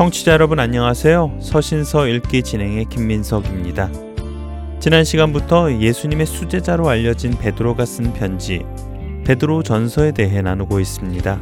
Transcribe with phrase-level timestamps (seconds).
[0.00, 1.40] 청취자 여러분 안녕하세요.
[1.42, 3.90] 서신서 읽기 진행의 김민석입니다.
[4.80, 8.64] 지난 시간부터 예수님의 수제자로 알려진 베드로가 쓴 편지
[9.26, 11.38] 베드로 전서에 대해 나누고 있습니다.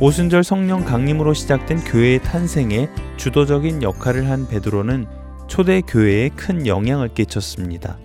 [0.00, 5.06] 오순절 성령 강림으로 시작된 교회의 탄생에 주도적인 역할을 한 베드로는
[5.48, 7.98] 초대 교회에 큰 영향을 끼쳤습니다.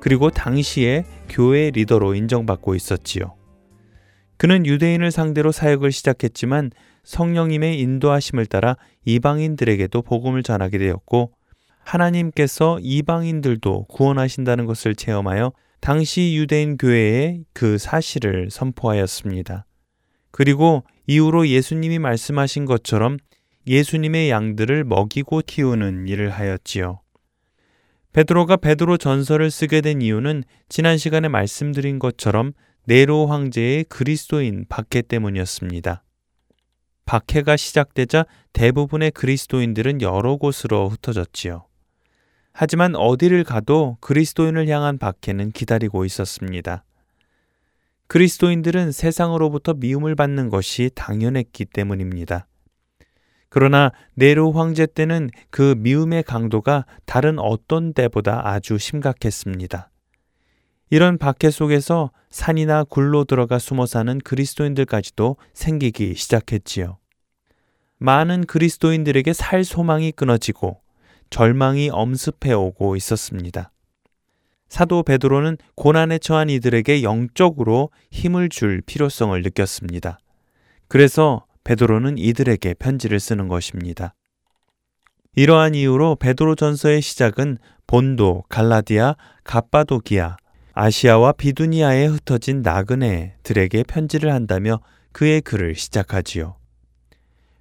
[0.00, 3.34] 그리고 당시에 교회 리더로 인정받고 있었지요.
[4.38, 6.70] 그는 유대인을 상대로 사역을 시작했지만
[7.08, 11.32] 성령님의 인도하심을 따라 이방인들에게도 복음을 전하게 되었고
[11.82, 19.64] 하나님께서 이방인들도 구원하신다는 것을 체험하여 당시 유대인 교회에 그 사실을 선포하였습니다.
[20.30, 23.16] 그리고 이후로 예수님이 말씀하신 것처럼
[23.66, 27.00] 예수님의 양들을 먹이고 키우는 일을 하였지요.
[28.12, 32.52] 베드로가 베드로 전설을 쓰게 된 이유는 지난 시간에 말씀드린 것처럼
[32.84, 36.02] 네로 황제의 그리스도인 박해 때문이었습니다.
[37.08, 41.64] 박해가 시작되자 대부분의 그리스도인들은 여러 곳으로 흩어졌지요.
[42.52, 46.84] 하지만 어디를 가도 그리스도인을 향한 박해는 기다리고 있었습니다.
[48.08, 52.46] 그리스도인들은 세상으로부터 미움을 받는 것이 당연했기 때문입니다.
[53.48, 59.90] 그러나 네로 황제 때는 그 미움의 강도가 다른 어떤 때보다 아주 심각했습니다.
[60.90, 66.98] 이런 박해 속에서 산이나 굴로 들어가 숨어 사는 그리스도인들까지도 생기기 시작했지요.
[67.98, 70.80] 많은 그리스도인들에게 살 소망이 끊어지고
[71.30, 73.70] 절망이 엄습해 오고 있었습니다.
[74.68, 80.18] 사도 베드로는 고난에 처한 이들에게 영적으로 힘을 줄 필요성을 느꼈습니다.
[80.88, 84.14] 그래서 베드로는 이들에게 편지를 쓰는 것입니다.
[85.34, 90.36] 이러한 이유로 베드로 전서의 시작은 본도, 갈라디아, 갑바도기아,
[90.80, 94.78] 아시아와 비두니아에 흩어진 나그네들에게 편지를 한다며
[95.10, 96.54] 그의 글을 시작하지요.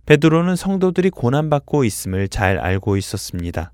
[0.06, 3.72] 베드로는 성도들이 고난받고 있음을 잘 알고 있었습니다.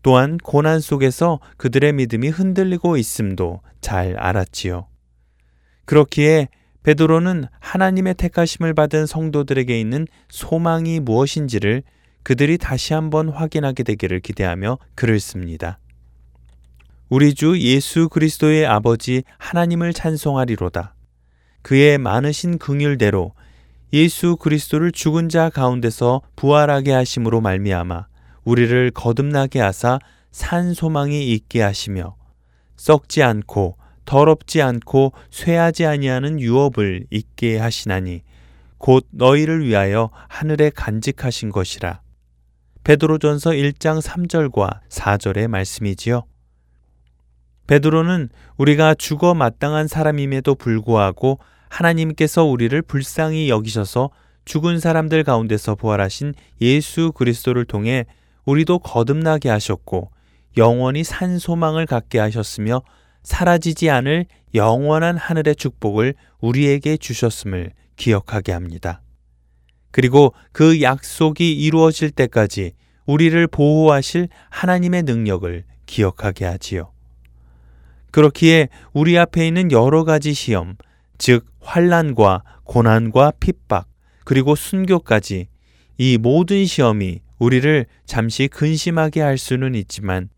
[0.00, 4.86] 또한 고난 속에서 그들의 믿음이 흔들리고 있음도 잘 알았지요.
[5.84, 6.48] 그렇기에
[6.82, 11.82] 베드로는 하나님의 택하심을 받은 성도들에게 있는 소망이 무엇인지를
[12.22, 15.78] 그들이 다시 한번 확인하게 되기를 기대하며 글을 씁니다.
[17.08, 20.96] 우리 주 예수 그리스도의 아버지 하나님을 찬송하리로다.
[21.62, 23.32] 그의 많으신 긍휼대로
[23.92, 28.06] 예수 그리스도를 죽은 자 가운데서 부활하게 하심으로 말미암아
[28.42, 30.00] 우리를 거듭나게 하사
[30.32, 32.16] 산 소망이 있게 하시며
[32.76, 38.22] 썩지 않고 더럽지 않고 쇠하지 아니하는 유업을 있게 하시나니
[38.78, 42.00] 곧 너희를 위하여 하늘에 간직하신 것이라.
[42.82, 46.24] 베드로전서 1장 3절과 4절의 말씀이지요.
[47.66, 51.38] 베드로는 우리가 죽어 마땅한 사람임에도 불구하고
[51.68, 54.10] 하나님께서 우리를 불쌍히 여기셔서
[54.44, 58.06] 죽은 사람들 가운데서 부활하신 예수 그리스도를 통해
[58.44, 60.10] 우리도 거듭나게 하셨고
[60.56, 62.82] 영원히 산 소망을 갖게 하셨으며
[63.24, 69.02] 사라지지 않을 영원한 하늘의 축복을 우리에게 주셨음을 기억하게 합니다.
[69.90, 72.72] 그리고 그 약속이 이루어질 때까지
[73.06, 76.95] 우리를 보호하실 하나님의 능력을 기억하게 하지요.
[78.16, 80.76] 그렇기에 우리 앞에 있는 여러 가지 시험,
[81.18, 83.86] 즉 환란과 고난과 핍박
[84.24, 85.48] 그리고 순교까지
[85.98, 90.30] 이 모든 시험이 우리를 잠시 근심하게 할 수는 있지만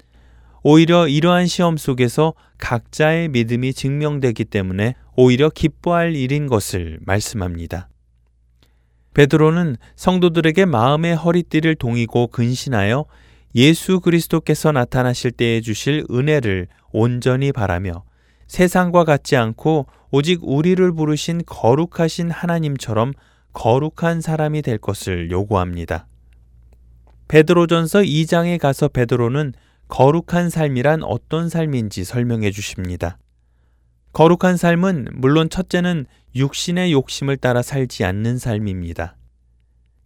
[0.64, 7.88] 오히려 이러한 시험 속에서 각자의 믿음이 증명되기 때문에 오히려 기뻐할 일인 것을 말씀합니다.
[9.14, 13.04] 베드로는 성도들에게 마음의 허리띠를 동이고 근신하여
[13.54, 18.04] 예수 그리스도께서 나타나실 때에 주실 은혜를 온전히 바라며
[18.46, 23.12] 세상과 같지 않고 오직 우리를 부르신 거룩하신 하나님처럼
[23.52, 26.06] 거룩한 사람이 될 것을 요구합니다.
[27.28, 29.52] 베드로전서 2장에 가서 베드로는
[29.88, 33.18] 거룩한 삶이란 어떤 삶인지 설명해 주십니다.
[34.12, 39.16] 거룩한 삶은 물론 첫째는 육신의 욕심을 따라 살지 않는 삶입니다.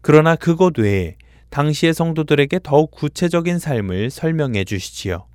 [0.01, 1.15] 그러나 그것 외에
[1.53, 5.27] 당시의 성도들에게 더욱 구체적인 삶을 설명해 주시지요.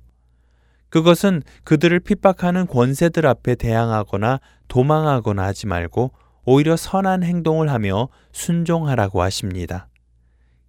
[0.89, 6.11] 그것은 그들을 핍박하는 권세들 앞에 대항하거나 도망하거나 하지 말고
[6.43, 9.87] 오히려 선한 행동을 하며 순종하라고 하십니다.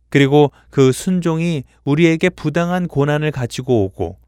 [0.09, 4.19] 그리고 그 순종이 우리에게 부당한 고난을 가지고 오고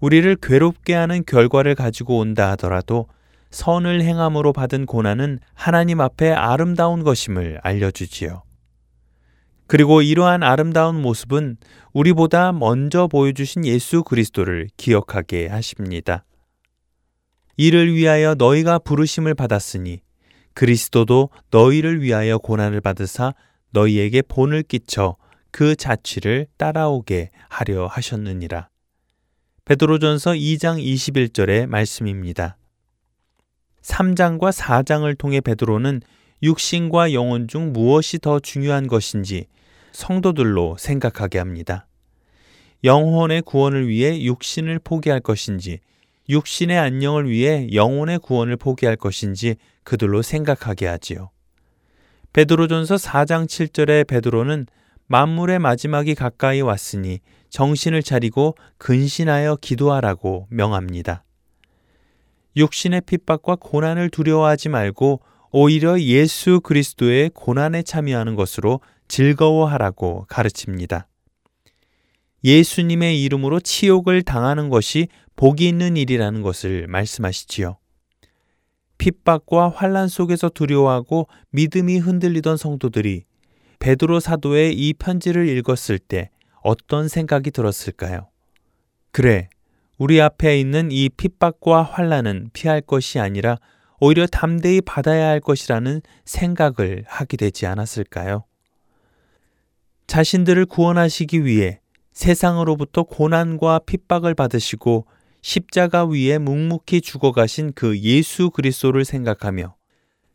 [0.00, 3.06] 우리를 괴롭게 하는 결과를 가지고 온다 하더라도
[3.50, 8.42] 선을 행함으로 받은 고난은 하나님 앞에 아름다운 것임을 알려주지요.
[9.72, 11.56] 그리고 이러한 아름다운 모습은
[11.94, 16.26] 우리보다 먼저 보여주신 예수 그리스도를 기억하게 하십니다.
[17.56, 20.02] 이를 위하여 너희가 부르심을 받았으니
[20.52, 23.32] 그리스도도 너희를 위하여 고난을 받으사
[23.70, 25.16] 너희에게 본을 끼쳐
[25.50, 28.68] 그 자취를 따라오게 하려 하셨느니라.
[29.64, 32.58] 베드로전서 2장 21절의 말씀입니다.
[33.80, 36.02] 3장과 4장을 통해 베드로는
[36.42, 39.46] 육신과 영혼 중 무엇이 더 중요한 것인지
[39.92, 41.86] 성도들로 생각하게 합니다.
[42.84, 45.80] 영혼의 구원을 위해 육신을 포기할 것인지,
[46.28, 51.30] 육신의 안녕을 위해 영혼의 구원을 포기할 것인지 그들로 생각하게 하지요.
[52.32, 54.66] 베드로전서 4장 7절에 베드로는
[55.06, 61.24] 만물의 마지막이 가까이 왔으니 정신을 차리고 근신하여 기도하라고 명합니다.
[62.56, 68.80] 육신의 핍박과 고난을 두려워하지 말고 오히려 예수 그리스도의 고난에 참여하는 것으로
[69.12, 71.06] 즐거워하라고 가르칩니다.
[72.44, 77.76] 예수님의 이름으로 치욕을 당하는 것이 복이 있는 일이라는 것을 말씀하시지요.
[78.96, 83.24] 핍박과 환란 속에서 두려워하고 믿음이 흔들리던 성도들이
[83.80, 86.30] 베드로 사도의 이 편지를 읽었을 때
[86.62, 88.30] 어떤 생각이 들었을까요?
[89.10, 89.50] 그래,
[89.98, 93.58] 우리 앞에 있는 이 핍박과 환란은 피할 것이 아니라
[94.00, 98.46] 오히려 담대히 받아야 할 것이라는 생각을 하게 되지 않았을까요?
[100.12, 101.80] 자신들을 구원하시기 위해
[102.12, 105.06] 세상으로부터 고난과 핍박을 받으시고
[105.40, 109.74] 십자가 위에 묵묵히 죽어가신 그 예수 그리스도를 생각하며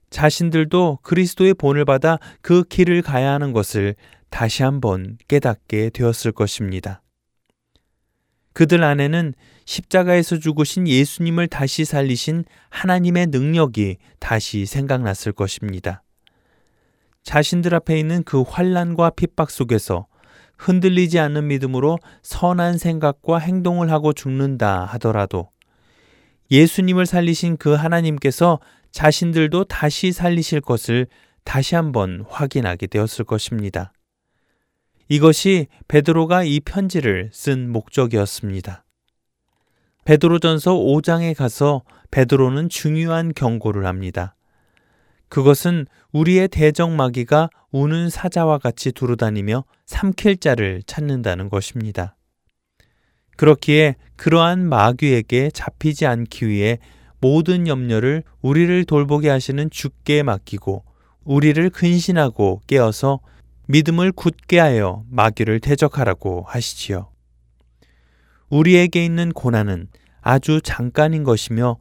[0.09, 3.94] 자신들도 그리스도의 본을 받아 그 길을 가야 하는 것을
[4.31, 7.03] 다시 한번 깨닫게 되었을 것입니다.
[8.53, 9.35] 그들 안에는
[9.65, 16.01] 십자가에서 죽으신 예수님을 다시 살리신 하나님의 능력이 다시 생각났을 것입니다.
[17.27, 20.07] 자신들 앞에 있는 그 환란과 핍박 속에서
[20.57, 25.50] 흔들리지 않는 믿음으로 선한 생각과 행동을 하고 죽는다 하더라도
[26.50, 31.07] 예수님을 살리신 그 하나님께서 자신들도 다시 살리실 것을
[31.44, 33.91] 다시 한번 확인하게 되었을 것입니다.
[35.09, 38.85] 이것이 베드로가 이 편지를 쓴 목적이었습니다.
[40.06, 44.37] 베드로전서 5장에 가서 베드로는 중요한 경고를 합니다.
[45.29, 52.15] 그것은 우리의 대적 마귀가 우는 사자와 같이 두루다니며 삼킬 자를 찾는다는 것입니다.
[53.35, 56.79] 그렇기에 그러한 마귀에게 잡히지 않기 위해
[57.19, 60.83] 모든 염려를 우리를 돌보게 하시는 주께 맡기고
[61.24, 63.19] 우리를 근신하고 깨어서
[63.68, 67.09] 믿음을 굳게 하여 마귀를 대적하라고 하시지요.
[68.50, 69.88] 우리에게 있는 고난은
[70.22, 71.77] 아주 잠깐인 것이며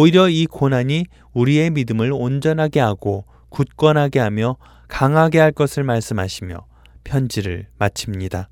[0.00, 6.64] 오히려 이 고난이 우리의 믿음을 온전하게 하고 굳건하게 하며 강하게 할 것을 말씀하시며
[7.02, 8.48] 편지를 마칩니다.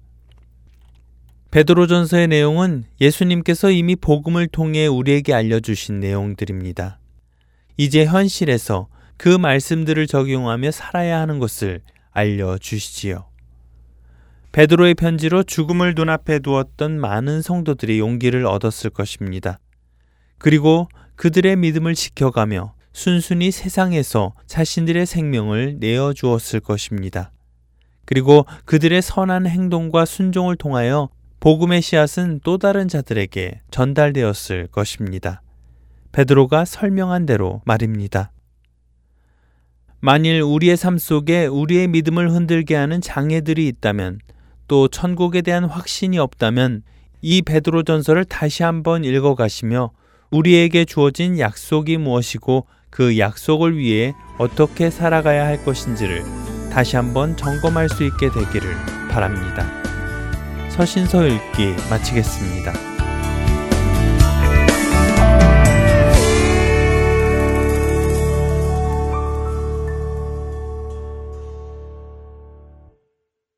[1.53, 6.99] 베드로전서의 내용은 예수님께서 이미 복음을 통해 우리에게 알려주신 내용들입니다.
[7.76, 13.25] 이제 현실에서 그 말씀들을 적용하며 살아야 하는 것을 알려주시지요.
[14.50, 19.61] 베드로의 편지로 죽음을 눈앞에 두었던 많은 성도들이 용기를 얻었을 것입니다.
[20.38, 27.31] 그리고 그들의 믿음을 지켜가며 순순히 세상에서 자신들의 생명을 내어 주었을 것입니다.
[28.07, 35.43] 그리고 그들의 선한 행동과 순종을 통하여 복음의 씨앗은 또 다른 자들에게 전달되었을 것입니다.
[36.13, 38.31] 베드로가 설명한 대로 말입니다.
[40.01, 44.21] 만일 우리의 삶 속에 우리의 믿음을 흔들게 하는 장애들이 있다면
[44.69, 46.83] 또 천국에 대한 확신이 없다면
[47.23, 49.91] 이 베드로 전설을 다시 한번 읽어 가시며
[50.30, 56.23] 우리에게 주어진 약속이 무엇이고 그 약속을 위해 어떻게 살아가야 할 것인지를
[56.73, 58.75] 다시 한번 점검할 수 있게 되기를
[59.11, 59.66] 바랍니다.
[60.71, 62.73] 서신서 읽기 마치겠습니다.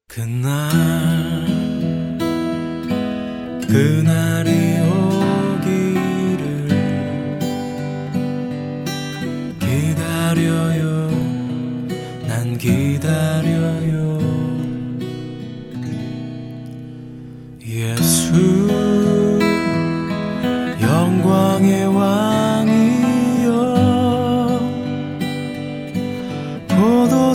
[0.06, 1.46] 그날
[3.68, 4.67] 그날이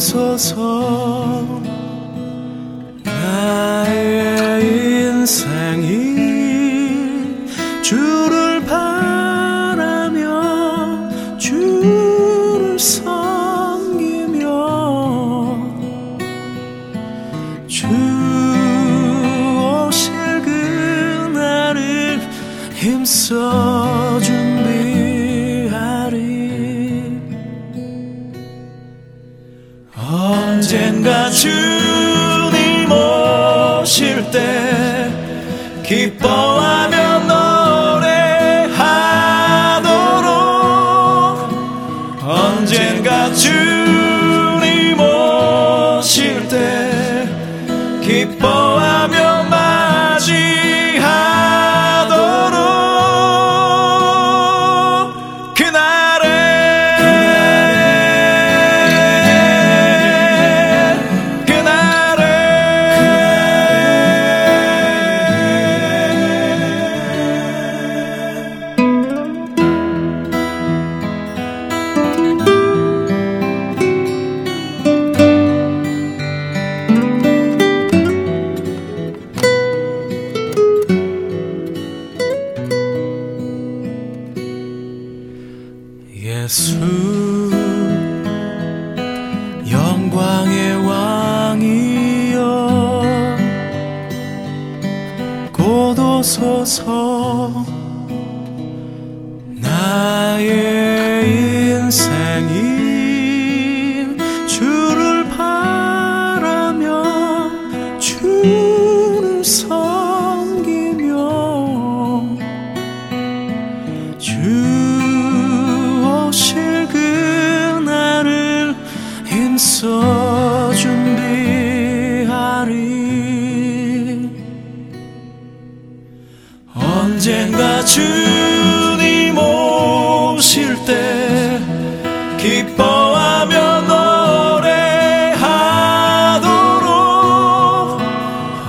[0.03, 1.61] 보도소서
[3.05, 3.92] 나의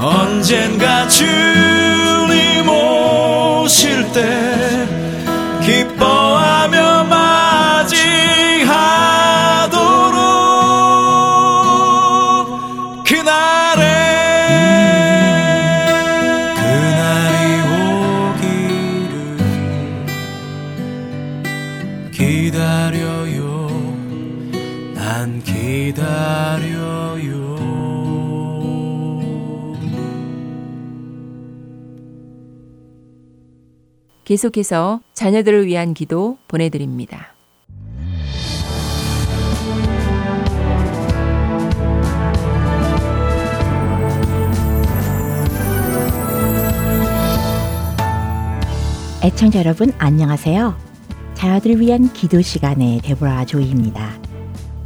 [0.04, 4.93] 언젠가 주님 오실 때
[34.34, 37.34] 계속해서 자녀들을 위한 기도 보내드립니다.
[49.22, 50.74] 애청자 여러분 안녕하세요.
[51.34, 54.18] 자녀들을 위한 기도 시간의 데보라 조이입니다.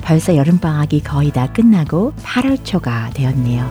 [0.02, 3.66] 벌써 여름방학이 거의 다 끝나고 8월 초가 되었네요.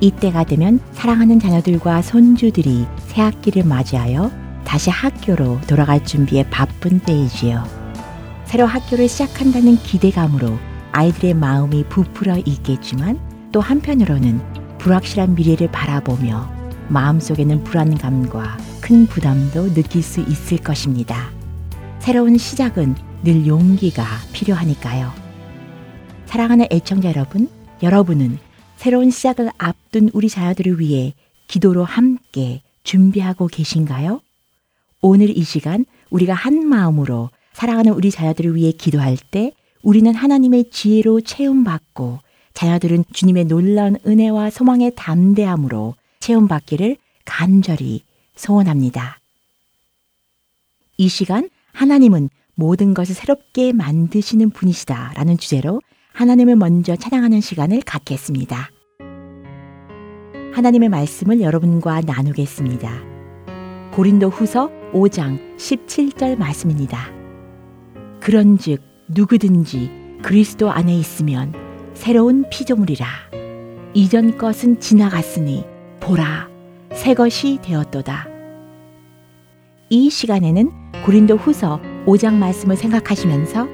[0.00, 7.64] 이때가 되면 사랑하는 자녀들과 손주들이 새 학기를 맞이하여 다시 학교로 돌아갈 준비에 바쁜 때이지요.
[8.44, 10.58] 새로 학교를 시작한다는 기대감으로
[10.92, 13.18] 아이들의 마음이 부풀어 있겠지만
[13.52, 16.50] 또 한편으로는 불확실한 미래를 바라보며
[16.88, 21.30] 마음속에는 불안감과 큰 부담도 느낄 수 있을 것입니다.
[22.00, 25.12] 새로운 시작은 늘 용기가 필요하니까요.
[26.26, 27.48] 사랑하는 애청자 여러분,
[27.82, 28.38] 여러분은
[28.76, 31.14] 새로운 시작을 앞둔 우리 자녀들을 위해
[31.48, 34.20] 기도로 함께 준비하고 계신가요?
[35.00, 41.20] 오늘 이 시간 우리가 한 마음으로 사랑하는 우리 자녀들을 위해 기도할 때 우리는 하나님의 지혜로
[41.20, 42.20] 체험받고
[42.54, 48.02] 자녀들은 주님의 놀라운 은혜와 소망의 담대함으로 체험받기를 간절히
[48.34, 49.20] 소원합니다.
[50.96, 55.82] 이 시간 하나님은 모든 것을 새롭게 만드시는 분이시다 라는 주제로
[56.14, 58.70] 하나님을 먼저 찬양하는 시간을 갖겠습니다.
[60.54, 63.15] 하나님의 말씀을 여러분과 나누겠습니다.
[63.96, 67.10] 고린도 후서 5장 17절 말씀입니다.
[68.20, 69.90] 그런 즉 누구든지
[70.22, 71.54] 그리스도 안에 있으면
[71.94, 73.06] 새로운 피조물이라.
[73.94, 75.64] 이전 것은 지나갔으니
[76.00, 76.50] 보라
[76.92, 78.26] 새 것이 되었도다.
[79.88, 80.70] 이 시간에는
[81.06, 83.66] 고린도 후서 5장 말씀을 생각하시면서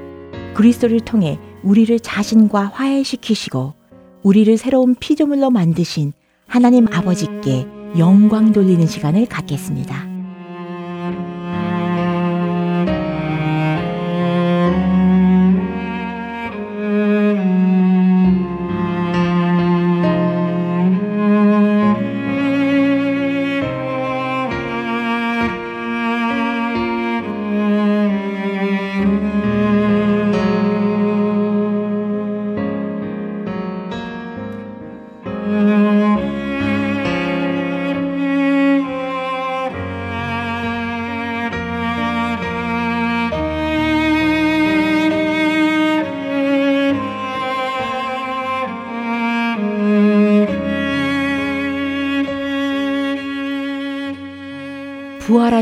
[0.55, 3.75] 그리스도를 통해 우리를 자신과 화해시키시고
[4.23, 6.13] 우리를 새로운 피조물로 만드신
[6.47, 7.67] 하나님 아버지께
[7.99, 10.12] 영광 돌리는 시간을 갖겠습니다.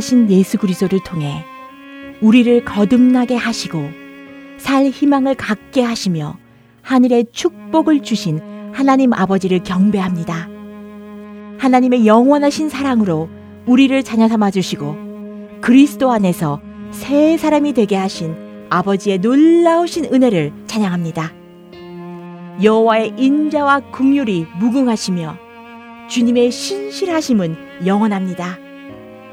[0.00, 1.44] 하신 예수 그리스도를 통해
[2.22, 3.90] 우리를 거듭나게 하시고
[4.56, 6.38] 살 희망을 갖게 하시며
[6.80, 8.40] 하늘의 축복을 주신
[8.72, 10.48] 하나님 아버지를 경배합니다.
[11.58, 13.28] 하나님의 영원하신 사랑으로
[13.66, 14.96] 우리를 자녀 삼아 주시고
[15.60, 18.34] 그리스도 안에서 새 사람이 되게 하신
[18.70, 21.30] 아버지의 놀라우신 은혜를 찬양합니다.
[22.62, 25.36] 여호와의 인자와 긍휼이 무궁하시며
[26.08, 28.69] 주님의 신실하심은 영원합니다.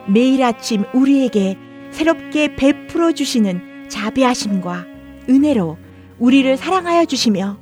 [0.07, 1.57] 매일 아침 우리에게
[1.91, 4.85] 새롭게 베풀어 주시는 자비하심과
[5.29, 5.77] 은혜로
[6.19, 7.57] 우리를 사랑하여 주시며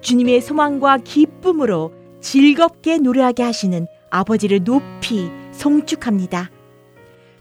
[0.00, 6.50] 주님의 소망과 기쁨으로 즐겁게 노래하게 하시는 아버지를 높이 송축합니다.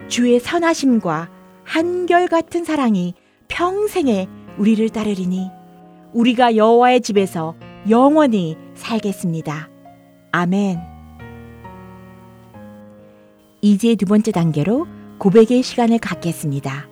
[0.08, 1.30] 주의 선하심과
[1.64, 3.14] 한결같은 사랑이
[3.48, 4.28] 평생에
[4.58, 5.48] 우리를 따르리니
[6.14, 7.56] 우리가 여호와의 집에서
[7.90, 9.70] 영원히 살겠습니다.
[10.32, 10.89] 아멘.
[13.62, 14.88] 이제 두 번째 단계로
[15.18, 16.88] 고백의 시간을 갖겠습니다.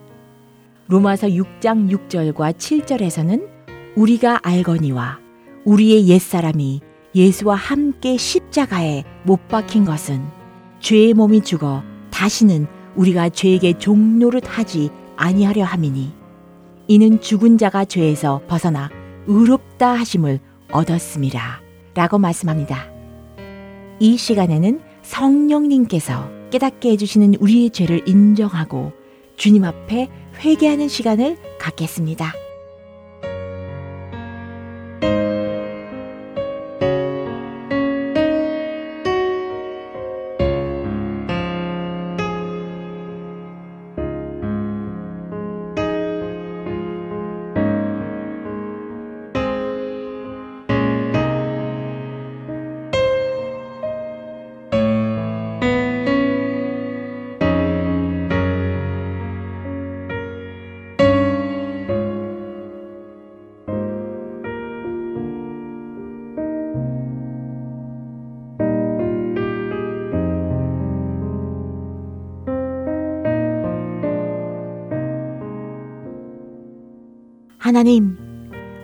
[0.87, 3.47] 로마서 6장 6절과 7절에서는
[3.95, 5.19] 우리가 알거니와
[5.65, 6.81] 우리의 옛사람이
[7.15, 10.21] 예수와 함께 십자가에 못 박힌 것은
[10.79, 16.11] 죄의 몸이 죽어 다시는 우리가 죄에게 종노릇 하지 아니하려 함이니
[16.87, 18.89] 이는 죽은 자가 죄에서 벗어나
[19.25, 20.39] 의롭다 하심을
[20.71, 21.61] 얻었습니다.
[21.95, 22.85] 라고 말씀합니다.
[23.99, 28.91] 이 시간에는 성령님께서 깨닫게 해주시는 우리의 죄를 인정하고
[29.35, 32.46] 주님 앞에 회개하는 시간을 갖겠습니다.
[77.77, 78.17] 하나님,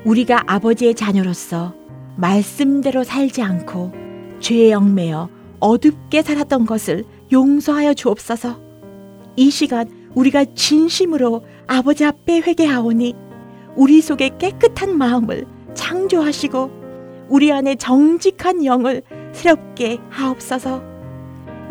[0.05, 1.73] 우리가 아버지의 자녀로서
[2.15, 3.91] 말씀대로 살지 않고
[4.39, 5.29] 죄에 얽매여
[5.59, 8.61] 어둡게 살았던 것을 용서하여 주옵소서.
[9.35, 13.15] 이 시간 우리가 진심으로 아버지 앞에 회개하오니
[13.75, 16.69] 우리 속에 깨끗한 마음을 창조하시고
[17.29, 19.01] 우리 안에 정직한 영을
[19.31, 20.83] 새롭게 하옵소서.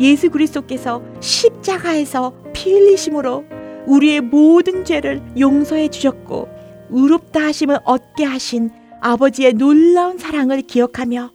[0.01, 3.45] 예수 그리스도께서 십자가에서 피 흘리심으로
[3.87, 8.69] 우리의 모든 죄를 용서해 주셨고 의롭다 하심을 얻게 하신
[9.01, 11.31] 아버지의 놀라운 사랑을 기억하며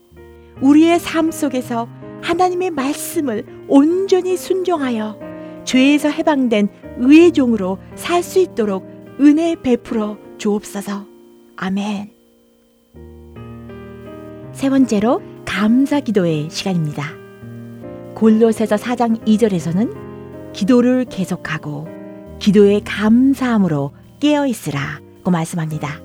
[0.61, 1.87] 우리의 삶 속에서
[2.21, 5.19] 하나님의 말씀을 온전히 순종하여
[5.63, 8.87] 죄에서 해방된 의의 종으로 살 수 있도록
[9.19, 11.05] 은혜 베풀어 주옵소서.
[11.57, 12.11] 아멘.
[14.53, 17.03] 세 번째로 감사 기도의 시간입니다.
[18.15, 21.87] 골로새서 4장 2절에서는 기도를 계속하고
[22.39, 26.01] 기도에 감사함으로 깨어 있으라 라고 말씀합니다.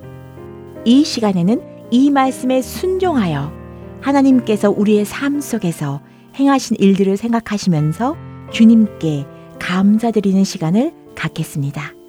[0.85, 3.53] 이 시간에는 이 말씀에 순종하여
[4.01, 6.01] 하나님께서 우리의 삶 속에서
[6.37, 8.17] 행하신 일들을 생각하시면서
[8.53, 9.27] 주님께
[9.59, 12.04] 감사드리는 시간을 갖겠습니다.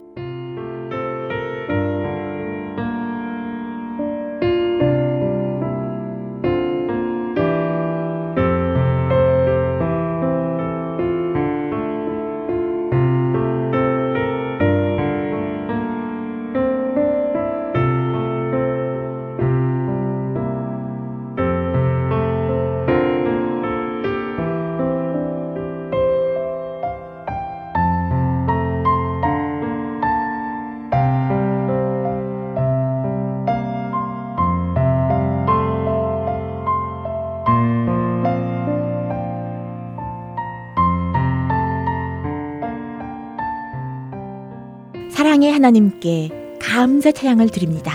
[45.66, 47.92] 하나님께 감사 찬양을 드립니다.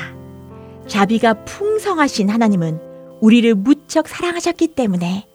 [0.88, 2.80] 자비가 풍성하신 하나님은
[3.20, 5.28] 우리를 무척 사랑하셨기 때문에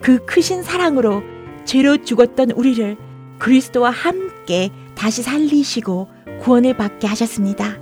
[0.00, 1.22] 그 크신 사랑으로
[1.64, 2.96] 죄로 죽었던 우리를
[3.40, 6.06] 그리스도와 함께 다시 살리시고
[6.42, 7.80] 구원을 받게 하셨습니다.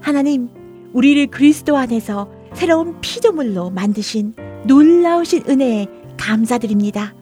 [0.00, 0.48] 하나님,
[0.92, 4.34] 우리를 그리스도 안에서 새로운 피조물로 만드신
[4.66, 7.14] 놀라우신 은혜에 감사드립니다.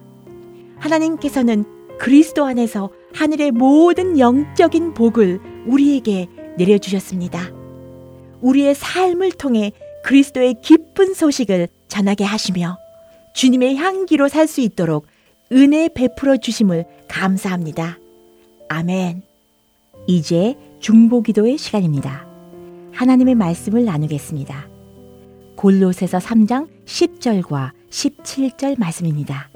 [0.77, 1.65] 하나님께서는
[1.97, 7.51] 그리스도 안에서 하늘의 모든 영적인 복을 우리에게 내려주셨습니다.
[8.41, 9.71] 우리의 삶을 통해
[10.03, 12.77] 그리스도의 기쁜 소식을 전하게 하시며
[13.33, 15.07] 주님의 향기로 살 수 있도록
[15.51, 17.97] 은혜 베풀어 주심을 감사합니다.
[18.69, 19.23] 아멘.
[20.07, 22.27] 이제 중보 기도의 시간입니다.
[22.93, 24.67] 하나님의 말씀을 나누겠습니다.
[25.55, 29.49] 골로새서 3장 10절과 17절 말씀입니다.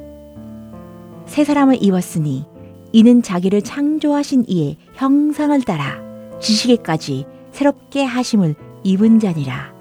[1.26, 2.46] 새 사람을 입었으니
[2.94, 6.00] 이는 자기를 창조하신 이의 형상을 따라
[6.40, 9.74] 지시기까지 새롭게 하심을 입은 자니라.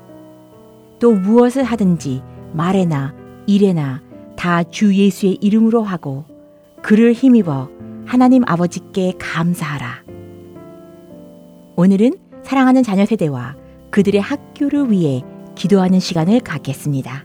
[0.98, 2.22] 또 무엇을 하든지
[2.55, 3.14] 말에나
[3.46, 4.01] 일에나
[4.37, 6.25] 다 주 예수의 이름으로 하고
[6.81, 7.68] 그를 힘입어
[8.07, 10.03] 하나님 아버지께 감사하라.
[11.77, 13.57] 오늘은 사랑하는 자녀 세대와
[13.90, 15.22] 그들의 학교를 위해
[15.55, 17.25] 기도하는 시간을 갖겠습니다.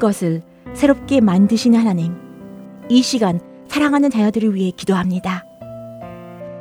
[0.00, 0.42] 것을
[0.74, 2.16] 새롭게 만드신 하나님,
[2.88, 5.44] 이 시간 사랑하는 자녀들을 위해 기도합니다.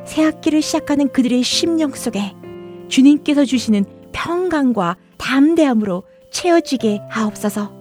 [0.06, 2.34] 새 학기를 시작하는 그들의 심령 속에
[2.88, 7.74] 주님께서 주시는 평강과 담대함으로 채워지게 하옵소서.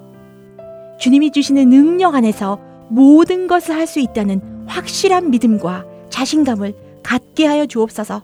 [0.98, 8.22] 주님이 주시는 능력 안에서 모든 것을 할 수 있다는 확실한 믿음과 자신감을 갖게 하여 주옵소서.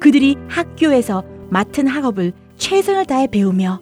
[0.00, 3.80] 그들이 학교에서 맡은 학업을 최선을 다해 배우며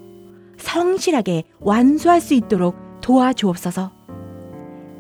[0.59, 3.93] 성실하게 완수할 수 있도록 도와주옵소서.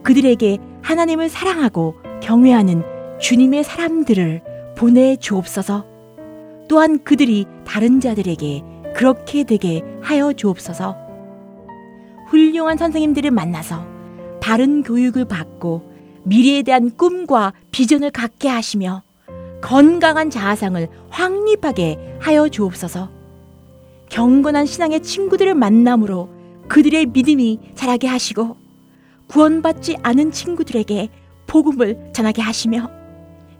[0.02, 2.82] 그들에게 하나님을 사랑하고 경외하는
[3.20, 4.42] 주님의 사람들을
[4.76, 5.86] 보내주옵소서.
[6.68, 8.62] 또한 그들이 다른 자들에게
[8.94, 10.96] 그렇게 되게 하여 주옵소서.
[12.28, 13.86] 훌륭한 선생님들을 만나서
[14.40, 15.92] 바른 교육을 받고
[16.24, 19.02] 미래에 대한 꿈과 비전을 갖게 하시며
[19.60, 23.17] 건강한 자아상을 확립하게 하여 주옵소서.
[24.10, 26.28] 경건한 신앙의 친구들을 만남으로
[26.68, 28.56] 그들의 믿음이 자라게 하시고
[29.28, 31.08] 구원받지 않은 친구들에게
[31.46, 32.90] 복음을 전하게 하시며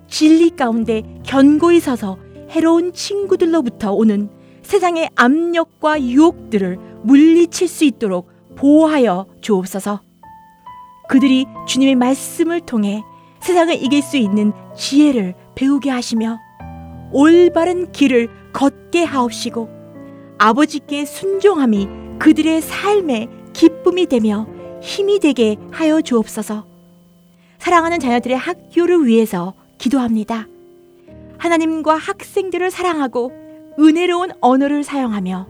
[0.08, 2.18] 진리 가운데 견고히 서서
[2.50, 4.30] 해로운 친구들로부터 오는
[4.62, 10.00] 세상의 압력과 유혹들을 물리칠 수 있도록 보호하여 주옵소서.
[11.08, 13.02] 그들이 주님의 말씀을 통해
[13.40, 16.38] 세상을 이길 수 있는 지혜를 배우게 하시며
[17.12, 19.77] 올바른 길을 걷게 하옵시고
[20.38, 24.46] 아버지께 순종함이 그들의 삶의 기쁨이 되며
[24.80, 26.66] 힘이 되게 하여 주옵소서.
[27.58, 30.46] 사랑하는 자녀들의 학교를 위해서 기도합니다.
[31.38, 33.32] 하나님과 학생들을 사랑하고
[33.78, 35.46] 은혜로운 언어를 사용하며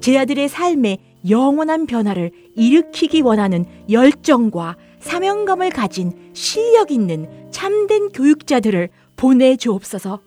[0.00, 10.20] 제자들의 삶에 영원한 변화를 일으키기 원하는 열정과 사명감을 가진 실력 있는 참된 교육자들을 보내주옵소서.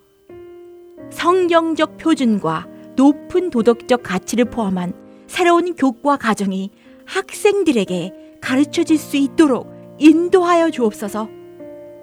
[1.11, 4.91] 성경적 표준과 높은 도덕적 가치를 포함한
[5.27, 6.71] 새로운 교과 과정이
[7.05, 11.29] 학생들에게 가르쳐질 수 있도록 인도하여 주옵소서.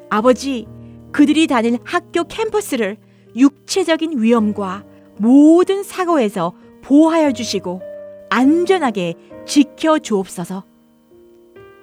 [0.09, 0.67] 아버지,
[1.13, 2.97] 그들이 다닐 학교 캠퍼스를
[3.37, 4.85] 육체적인 위험과
[5.19, 7.83] 모든 사고에서 보호하여 주시고
[8.31, 9.15] 안전하게
[9.47, 10.65] 지켜 주옵소서.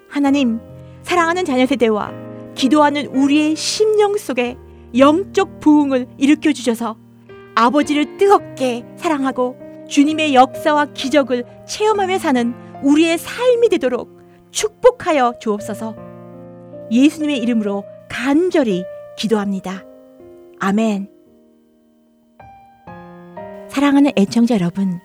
[0.09, 0.59] 하나님,
[1.03, 2.11] 사랑하는 자녀 세대와
[2.55, 4.57] 기도하는 우리의 심령 속에
[4.97, 6.97] 영적 부흥을 일으켜 주셔서
[7.61, 9.55] 아버지를 뜨겁게 사랑하고
[9.87, 14.19] 주님의 역사와 기적을 체험하며 사는 우리의 삶이 되도록
[14.49, 15.95] 축복하여 주옵소서.
[16.91, 18.83] 예수님의 이름으로 간절히
[19.15, 19.83] 기도합니다.
[20.59, 21.07] 아멘.
[23.69, 24.99] 사랑하는 애청자 여러분,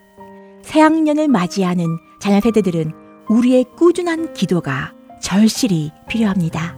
[0.63, 1.85] 새학년을 맞이하는
[2.21, 2.93] 자녀 세대들은
[3.29, 6.75] 우리의 꾸준한 기도가 절실히 필요합니다.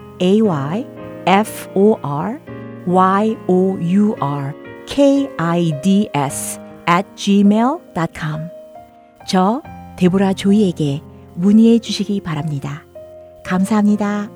[2.86, 4.54] a y f o r y o u r
[4.86, 8.48] k i d s at gmail.com
[9.28, 9.62] 저
[9.96, 11.02] 데보라 조이에게
[11.34, 12.84] 문의해 주시기 바랍니다.
[13.44, 14.35] 감사합니다.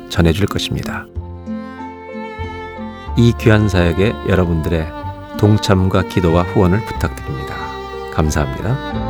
[0.11, 1.07] 전해줄 것입니다.
[3.17, 4.87] 이 귀한 사역에 여러분들의
[5.39, 7.55] 동참과 기도와 후원을 부탁드립니다.
[8.13, 9.01] 감사합니다.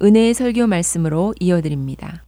[0.00, 2.24] 은혜의 설교 말씀으로 이어드립니다.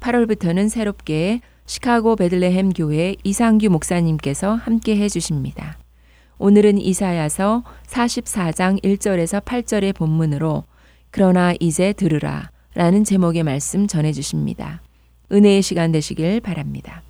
[0.00, 5.81] 8월부터는 새롭게 시카고 베들레헴 교회 이상규 목사님께서 함께 해주십니다.
[6.42, 10.64] 오늘은 이사야서 44장 1절에서 8절의 본문으로
[11.12, 14.82] 그러나 이제 들으라 라는 제목의 말씀 전해 주십니다.
[15.30, 17.04] 은혜의 시간 되시길 바랍니다.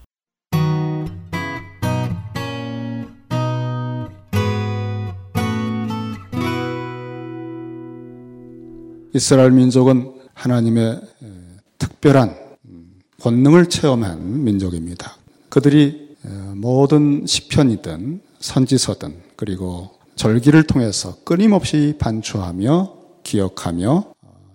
[9.15, 11.01] 이스라엘 민족은 하나님의
[11.79, 12.37] 특별한
[13.23, 15.17] 권능을 체험한 민족입니다.
[15.49, 16.17] 그들이
[16.55, 24.13] 모든 시편이든 선지서든 그리고 절기를 통해서 끊임없이 반추하며 기억하며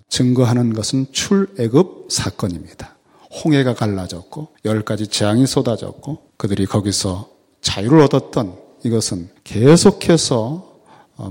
[0.09, 2.95] 증거하는 것은 출애굽 사건입니다.
[3.43, 7.30] 홍해가 갈라졌고 열 가지 재앙이 쏟아졌고 그들이 거기서
[7.61, 10.80] 자유를 얻었던 이것은 계속해서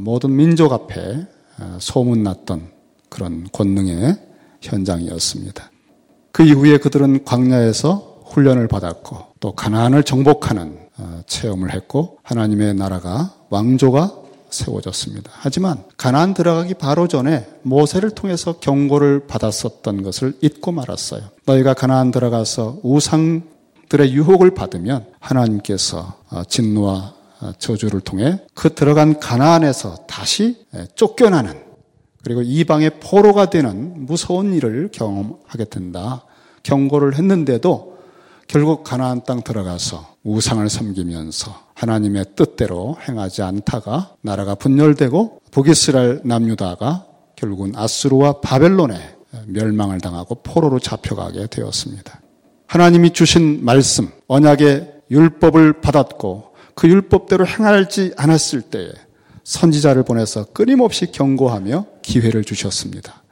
[0.00, 1.26] 모든 민족 앞에
[1.78, 2.70] 소문났던
[3.08, 4.16] 그런 권능의
[4.60, 5.70] 현장이었습니다.
[6.32, 10.85] 그 이후에 그들은 광야에서 훈련을 받았고 또 가나안을 정복하는 어,
[11.26, 15.30] 체험을 했고 하나님의 나라가 왕조가 세워졌습니다.
[15.34, 21.22] 하지만 가나안 들어가기 바로 전에 모세를 통해서 경고를 받았었던 것을 잊고 말았어요.
[21.44, 30.06] 너희가 가나안 들어가서 우상들의 유혹을 받으면 하나님께서 어, 진노와 어, 저주를 통해 그 들어간 가나안에서
[30.06, 31.66] 다시 쫓겨나는
[32.24, 36.24] 그리고 이방의 포로가 되는 무서운 일을 경험하게 된다.
[36.64, 37.95] 경고를 했는데도
[38.48, 47.74] 결국 가나안 땅 들어가서 우상을 섬기면서 하나님의 뜻대로 행하지 않다가 나라가 분열되고 북이스라엘 남유다가 결국은
[47.76, 49.16] 아수르와 바벨론에
[49.46, 52.20] 멸망을 당하고 포로로 잡혀가게 되었습니다.
[52.66, 58.90] 하나님이 주신 말씀, 언약의 율법을 받았고 그 율법대로 행하지 않았을 때에
[59.44, 63.22] 선지자를 보내서 끊임없이 경고하며 기회를 주셨습니다.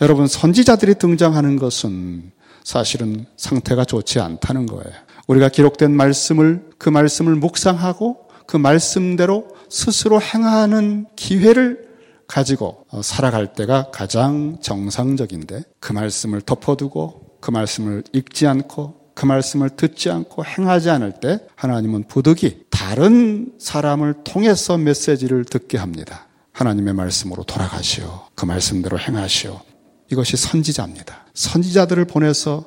[0.00, 2.32] 여러분, 선지자들이 등장하는 것은
[2.68, 4.92] 사실은 상태가 좋지 않다는 거예요.
[5.26, 11.88] 우리가 기록된 말씀을 그 말씀을 묵상하고 그 말씀대로 스스로 행하는 기회를
[12.26, 19.70] 가지고 어, 살아갈 때가 가장 정상적인데 그 말씀을 덮어두고 그 말씀을 읽지 않고 그 말씀을
[19.70, 26.26] 듣지 않고 행하지 않을 때 하나님은 부득이 다른 사람을 통해서 메시지를 듣게 합니다.
[26.52, 28.26] 하나님의 말씀으로 돌아가시오.
[28.34, 29.67] 그 말씀대로 행하시오.
[30.10, 31.26] 이것이 선지자입니다.
[31.34, 32.64] 선지자들을 보내서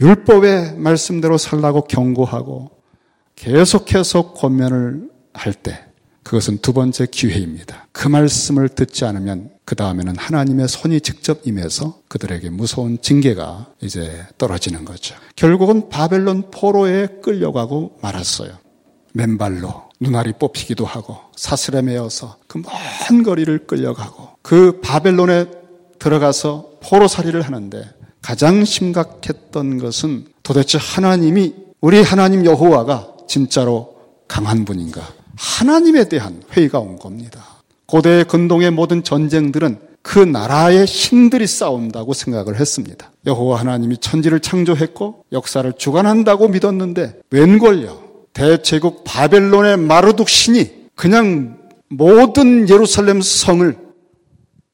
[0.00, 2.70] 율법의 말씀대로 살라고 경고하고
[3.36, 5.84] 계속해서 권면을 할 때
[6.22, 7.88] 그것은 두 번째 기회입니다.
[7.90, 14.84] 그 말씀을 듣지 않으면 그 다음에는 하나님의 손이 직접 임해서 그들에게 무서운 징계가 이제 떨어지는
[14.84, 15.16] 거죠.
[15.34, 18.52] 결국은 바벨론 포로에 끌려가고 말았어요.
[19.14, 22.58] 맨발로 눈알이 뽑히기도 하고 사슬에 매어서 그
[23.10, 25.46] 먼 거리를 끌려가고 그 바벨론에
[25.98, 27.84] 들어가서 포로살이를 하는데
[28.20, 33.96] 가장 심각했던 것은 도대체 하나님이 우리 하나님 여호와가 진짜로
[34.28, 35.02] 강한 분인가?
[35.36, 37.44] 하나님에 대한 회의가 온 겁니다.
[37.86, 43.10] 고대 근동의 모든 전쟁들은 그 나라의 신들이 싸운다고 생각을 했습니다.
[43.26, 48.02] 여호와 하나님이 천지를 창조했고 역사를 주관한다고 믿었는데 웬걸요?
[48.32, 51.58] 대제국 바벨론의 마르둑 신이 그냥
[51.88, 53.76] 모든 예루살렘 성을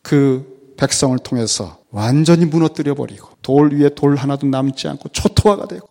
[0.02, 0.47] 그
[0.78, 5.86] 백성을 통해서 완전히 무너뜨려 버리고 돌 위에 돌 하나도 남지 않고 초토화가 되고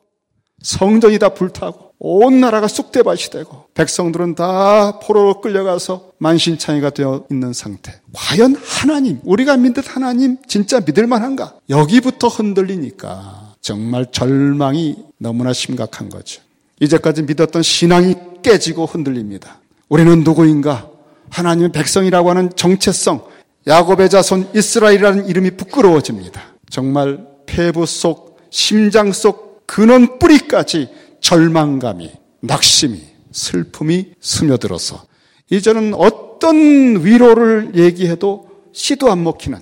[0.64, 8.00] 성전이 다 불타고 온 나라가 쑥대밭이 되고 백성들은 다 포로로 끌려가서 만신창이가 되어 있는 상태.
[8.14, 11.56] 과연 하나님, 우리가 믿는 하나님 진짜 믿을 만한가?
[11.70, 16.42] 여기부터 흔들리니까 정말 절망이 너무나 심각한 거죠.
[16.80, 19.60] 이제까지 믿었던 신앙이 깨지고 흔들립니다.
[19.90, 20.90] 우리는 누구인가?
[21.30, 23.24] 하나님의 백성이라고 하는 정체성,
[23.68, 26.42] 야곱의 자손 이스라엘이라는 이름이 부끄러워집니다.
[26.70, 30.90] 정말 폐부 속, 심장 속 근원 뿌리까지
[31.20, 33.02] 절망감이, 낙심이,
[33.32, 35.06] 슬픔이 스며들어서
[35.50, 39.60] 이제는 어떤 위로를 얘기해도 시도 안 먹히는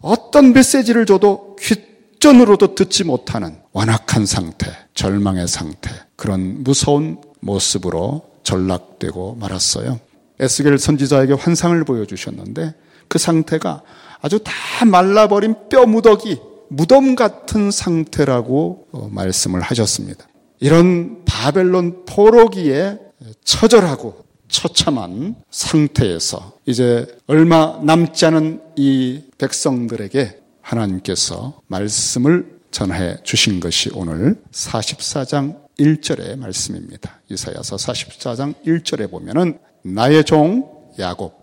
[0.00, 9.98] 어떤 메시지를 줘도 귓전으로도 듣지 못하는 완악한 상태, 절망의 상태, 그런 무서운 모습으로 전락되고 말았어요.
[10.38, 12.74] 에스겔 선지자에게 환상을 보여주셨는데
[13.10, 13.82] 그 상태가
[14.22, 14.52] 아주 다
[14.86, 16.38] 말라버린 뼈 무더기,
[16.68, 20.26] 무덤 같은 상태라고 어, 말씀을 하셨습니다.
[20.60, 22.98] 이런 바벨론 포로기에
[23.44, 34.40] 처절하고 처참한 상태에서 이제 얼마 남지 않은 이 백성들에게 하나님께서 말씀을 전해 주신 것이 오늘
[34.52, 37.20] 44장 1절의 말씀입니다.
[37.28, 41.40] 이사야서 44장 1절에 보면은 나의 종 야곱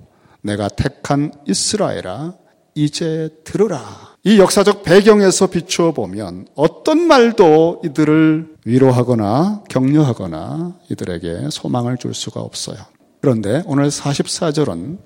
[0.48, 2.34] 내가 택한 이스라엘아
[2.74, 4.16] 이제 들으라.
[4.24, 12.78] 이 역사적 배경에서 비추어 보면 어떤 말도 이들을 위로하거나 격려하거나 이들에게 소망을 줄 수가 없어요.
[13.22, 15.00] 그런데 오늘 44절은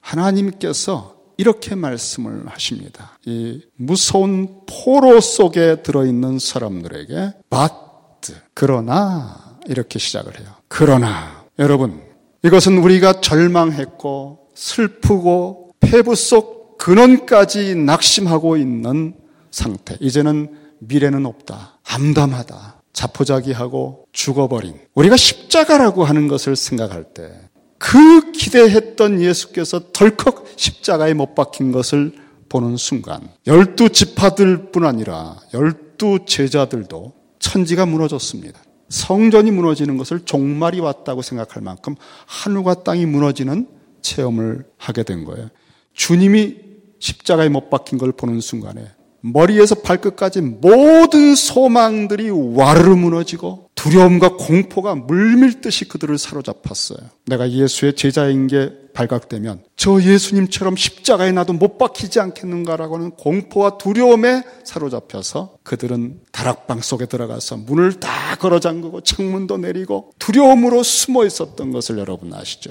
[0.00, 3.18] 하나님께서 이렇게 말씀을 하십니다.
[3.26, 10.48] 이 무서운 포로 속에 들어있는 사람들에게 but 그러나 이렇게 시작을 해요.
[10.68, 12.02] 그러나 여러분
[12.44, 19.14] 이것은 우리가 절망했고 슬프고 폐부 속 근원까지 낙심하고 있는
[19.50, 19.96] 상태.
[20.00, 21.78] 이제는 미래는 없다.
[21.84, 22.82] 암담하다.
[22.92, 24.78] 자포자기하고 죽어버린.
[24.94, 27.50] 우리가 십자가라고 하는 것을 생각할 때
[27.80, 32.12] 그 기대했던 예수께서 덜컥 십자가에 못 박힌 것을
[32.50, 38.60] 보는 순간 열두 지파들 뿐 아니라 열두 제자들도 천지가 무너졌습니다.
[38.90, 41.94] 성전이 무너지는 것을 종말이 왔다고 생각할 만큼
[42.26, 43.66] 하늘과 땅이 무너지는
[44.02, 45.48] 체험을 하게 된 거예요.
[45.94, 46.56] 주님이
[46.98, 48.86] 십자가에 못 박힌 걸 보는 순간에
[49.22, 56.98] 머리에서 발끝까지 모든 소망들이 와르르 무너지고 두려움과 공포가 물밀듯이 그들을 사로잡았어요.
[57.26, 64.42] 내가 예수의 제자인 게 발각되면 저 예수님처럼 십자가에 나도 못 박히지 않겠는가라고 하는 공포와 두려움에
[64.64, 71.98] 사로잡혀서 그들은 다락방 속에 들어가서 문을 다 걸어 잠그고 창문도 내리고 두려움으로 숨어 있었던 것을
[71.98, 72.70] 여러분 아시죠?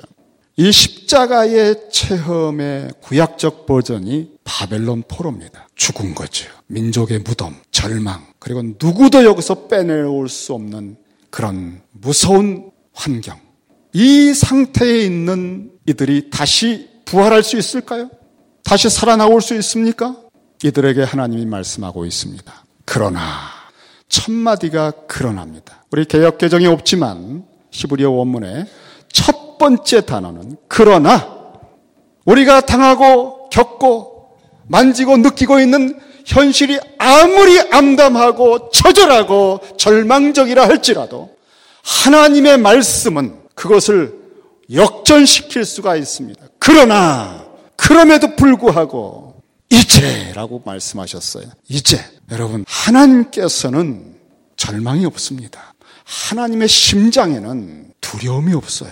[0.60, 5.70] 이 십자가의 체험의 구약적 버전이 바벨론 포로입니다.
[5.76, 6.50] 죽은 거죠.
[6.68, 10.98] 민족의 무덤, 절망, 그리고 누구도 여기서 빼내올 수 없는
[11.30, 13.40] 그런 무서운 환경.
[13.94, 18.10] 이 상태에 있는 이들이 다시 부활할 수 있을까요?
[18.62, 20.18] 다시 살아나올 수 있습니까?
[20.62, 22.66] 이들에게 하나님이 말씀하고 있습니다.
[22.84, 23.22] 그러나,
[24.10, 25.86] 첫 마디가 그러나입니다.
[25.90, 28.66] 우리 개혁 개정이 없지만 히브리어 원문에
[29.08, 31.38] 첫 번째 단어는 그러나
[32.26, 34.38] 우리가 당하고 겪고
[34.68, 41.36] 만지고 느끼고 있는 현실이 아무리 암담하고 처절하고 절망적이라 할지라도
[41.84, 44.18] 하나님의 말씀은 그것을
[44.72, 46.42] 역전시킬 수가 있습니다.
[46.60, 47.46] 그러나
[47.76, 51.46] 그럼에도 불구하고 이제라고 말씀하셨어요.
[51.68, 52.00] 이제
[52.32, 54.16] 여러분 하나님께서는
[54.56, 55.74] 절망이 없습니다.
[56.04, 58.92] 하나님의 심장에는 두려움이 없어요.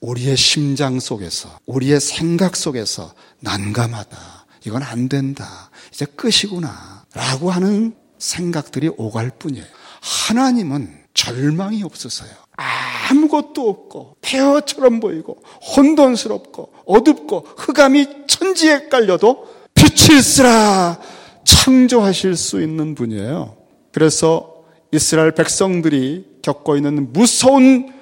[0.00, 4.46] 우리의 심장 속에서, 우리의 생각 속에서 난감하다.
[4.66, 5.70] 이건 안 된다.
[5.92, 7.04] 이제 끝이구나.
[7.14, 9.66] 라고 하는 생각들이 오갈 뿐이에요.
[10.00, 12.30] 하나님은 절망이 없으세요.
[12.56, 15.42] 아무것도 없고, 폐허처럼 보이고,
[15.76, 21.00] 혼돈스럽고, 어둡고, 흑암이 천지에 깔려도 빛이 있으라
[21.44, 23.56] 창조하실 수 있는 분이에요.
[23.92, 27.92] 그래서 이스라엘 백성들이 겪고 있는 무서운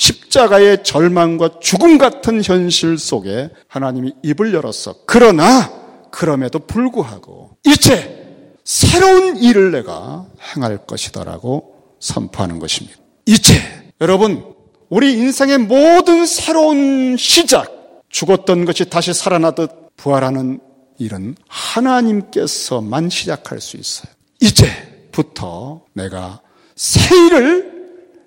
[0.00, 4.94] 십자가의 절망과 죽음 같은 현실 속에 하나님이 입을 열었어.
[5.06, 5.70] 그러나
[6.10, 10.26] 그럼에도 불구하고 이제 새로운 일을 내가
[10.56, 12.98] 행할 것이다라고 선포하는 것입니다.
[13.26, 13.54] 이제
[14.00, 14.54] 여러분
[14.88, 20.60] 우리 인생의 모든 새로운 시작 죽었던 것이 다시 살아나듯 부활하는
[20.98, 24.10] 일은 하나님께서만 시작할 수 있어요.
[24.40, 26.40] 이제부터 내가
[26.74, 27.70] 새 일을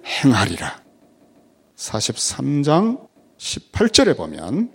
[0.06, 0.83] 행하리라.
[1.84, 3.08] 43장
[3.38, 4.72] 18절에 보면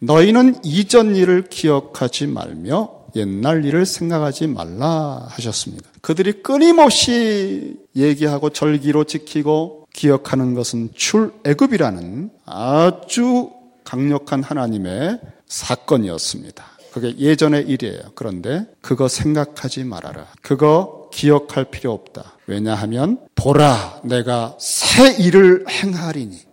[0.00, 5.88] 너희는 이전 일을 기억하지 말며 옛날 일을 생각하지 말라 하셨습니다.
[6.00, 13.50] 그들이 끊임없이 얘기하고 절기로 지키고 기억하는 것은 출애굽이라는 아주
[13.84, 16.64] 강력한 하나님의 사건이었습니다.
[16.92, 18.00] 그게 예전의 일이에요.
[18.14, 20.26] 그런데 그거 생각하지 말아라.
[20.42, 22.36] 그거 기억할 필요 없다.
[22.46, 26.49] 왜냐하면 보라 내가 새 일을 행하리니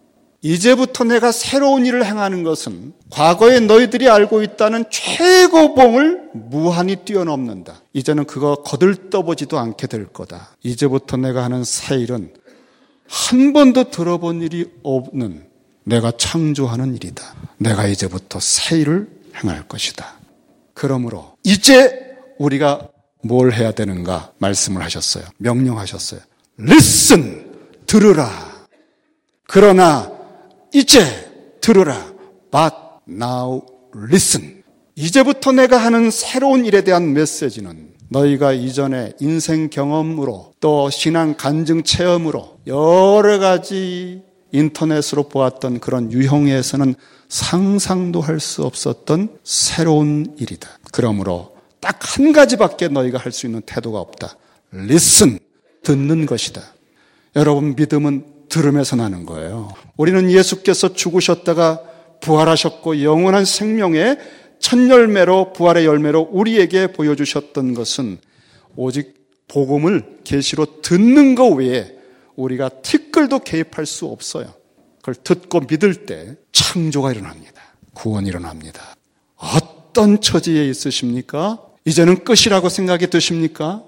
[0.48, 7.82] 이제부터 내가 새로운 일을 행하는 것은 과거에 너희들이 알고 있다는 최고봉을 무한히 뛰어넘는다.
[7.92, 10.56] 이제는 그거 거들떠보지도 않게 될 거다.
[10.64, 12.34] 이제부터 내가 하는 새 일은
[13.10, 15.48] 한 번도 들어본 일이 없는
[15.84, 17.24] 내가 창조하는 일이다.
[17.58, 19.10] 내가 이제부터 새 일을
[19.44, 20.14] 행할 것이다.
[20.74, 22.88] 그러므로 이제 우리가
[23.22, 25.26] 뭘 해야 되는가 말씀을 하셨어요.
[25.40, 26.22] 명령하셨어요.
[26.58, 27.52] listen
[27.86, 28.30] 들으라.
[29.46, 30.17] 그러나
[30.78, 31.00] 이제
[31.60, 32.14] 들으라.
[32.52, 32.76] But
[33.10, 33.64] now
[33.96, 34.64] listen.
[34.96, 42.60] 이제부터 내가 하는 새로운 일에 대한 메시지는 너희가 이전에 인생 경험으로 또 신앙 간증 체험으로
[42.68, 44.22] 여러 가지
[44.52, 46.94] 인터넷으로 보았던 그런 유형에서는
[47.28, 50.70] 상상도 할 수 없었던 새로운 일이다.
[50.92, 54.38] 그러므로 딱 한 가지밖에 너희가 할 수 있는 태도가 없다.
[54.74, 55.40] listen.
[55.84, 56.62] 듣는 것이다.
[57.36, 59.74] 여러분 믿음은 들음에서 나는 거예요.
[59.98, 61.82] 우리는 예수께서 죽으셨다가
[62.22, 64.18] 부활하셨고 영원한 생명의
[64.60, 68.18] 첫 열매로 부활의 열매로 우리에게 보여주셨던 것은
[68.76, 69.16] 오직
[69.48, 71.96] 복음을 계시로 듣는 것 외에
[72.36, 74.54] 우리가 티끌도 개입할 수 없어요.
[74.98, 77.62] 그걸 듣고 믿을 때 창조가 일어납니다.
[77.94, 78.96] 구원이 일어납니다.
[79.36, 81.62] 어떤 처지에 있으십니까?
[81.86, 83.84] 이제는 끝이라고 생각이 드십니까?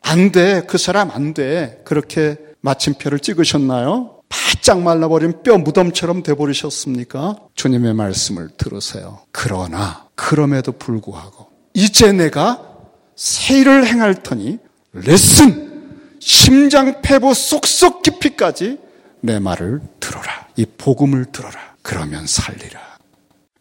[0.00, 0.62] 안 돼.
[0.66, 1.80] 그 사람 안 돼.
[1.84, 4.20] 그렇게 마침표를 찍으셨나요?
[4.28, 7.36] 바짝 말라버린 뼈 무덤처럼 돼버리셨습니까?
[7.54, 9.20] 주님의 말씀을 들으세요.
[9.30, 12.66] 그러나, 그럼에도 불구하고, 이제 내가
[13.14, 14.58] 새 일을 행할 터니,
[14.92, 15.70] 레슨!
[16.18, 18.78] 심장 폐부 쏙쏙 깊이까지
[19.20, 20.46] 내 말을 들어라.
[20.56, 21.58] 이 복음을 들어라.
[21.82, 22.80] 그러면 살리라.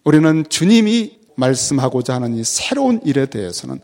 [0.03, 3.79] 우리는 주님이 말씀하고자 하는 이 새로운 일에 대해서는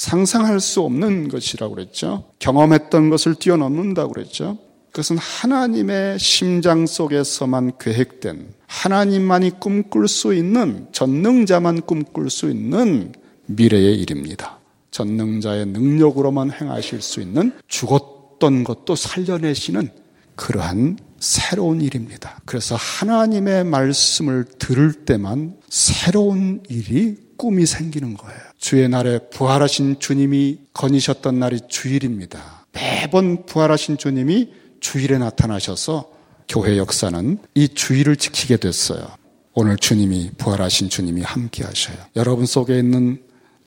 [0.00, 2.24] 상상할 수 없는 것이라고 그랬죠.
[2.38, 4.56] 경험했던 것을 뛰어넘는다고 그랬죠.
[4.92, 13.12] 그것은 하나님의 심장 속에서만 계획된 하나님만이 꿈꿀 수 있는 전능자만 꿈꿀 수 있는
[13.44, 14.58] 미래의 일입니다.
[14.90, 19.90] 전능자의 능력으로만 행하실 수 있는 죽었던 것도 살려내시는
[20.34, 22.40] 그러한 새로운 일입니다.
[22.46, 28.38] 그래서 하나님의 말씀을 들을 때만 새로운 일이 꿈이 생기는 거예요.
[28.58, 32.66] 주의 날에 부활하신 주님이 거니셨던 날이 주일입니다.
[32.72, 36.10] 매번 부활하신 주님이 주일에 나타나셔서
[36.50, 39.08] 교회 역사는 이 주일을 지키게 됐어요.
[39.54, 41.96] 오늘 주님이 부활하신 주님이 함께 하셔요.
[42.14, 43.22] 여러분 속에 있는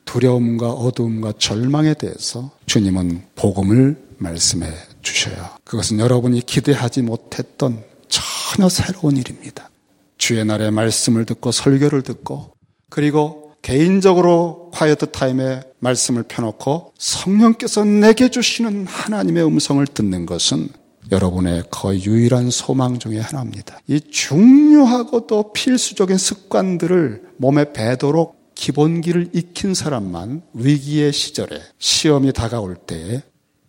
[0.05, 4.71] 두려움과 어두움과 절망에 대해서 주님은 복음을 말씀해
[5.01, 5.49] 주셔요.
[5.63, 9.71] 그것은 여러분이 기대하지 못했던 전혀 새로운 일입니다.
[10.19, 12.53] 주의 날에 말씀을 듣고 설교를 듣고
[12.91, 20.69] 그리고 개인적으로 콰이어트 타임에 말씀을 펴놓고 성령께서 내게 주시는 하나님의 음성을 듣는 것은
[21.11, 23.79] 여러분의 거의 유일한 소망 중의 하나입니다.
[23.87, 33.23] 이 중요하고도 필수적인 습관들을 몸에 배도록 기본기를 익힌 사람만 위기의 시절에 시험이 다가올 때에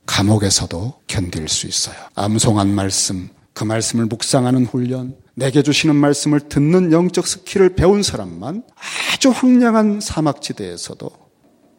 [0.07, 1.97] 감옥에서도 견딜 수 있어요.
[2.15, 8.63] 암송한 말씀, 그 말씀을 묵상하는 훈련, 내게 주시는 말씀을 듣는 영적 skill을 배운 사람만
[9.13, 11.11] 아주 황량한 사막지대에서도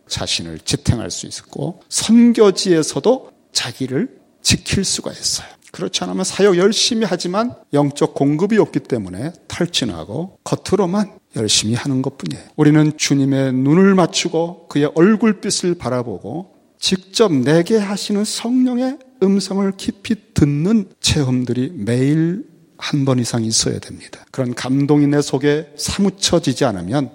[0.08, 5.48] 자신을 지탱할 수 있었고 선교지에서도 자기를 지킬 수가 있어요.
[5.72, 12.46] 그렇지 않으면 사역 열심히 하지만 영적 공급이 없기 때문에 탈진하고 겉으로만 열심히 하는 것 뿐이에요.
[12.56, 21.74] 우리는 주님의 눈을 맞추고 그의 얼굴빛을 바라보고 직접 내게 하시는 성령의 음성을 깊이 듣는 체험들이
[21.76, 22.46] 매일
[22.90, 24.24] 한 번 이상 있어야 됩니다.
[24.32, 27.10] 그런 감동이 내 속에 사무쳐지지 않으면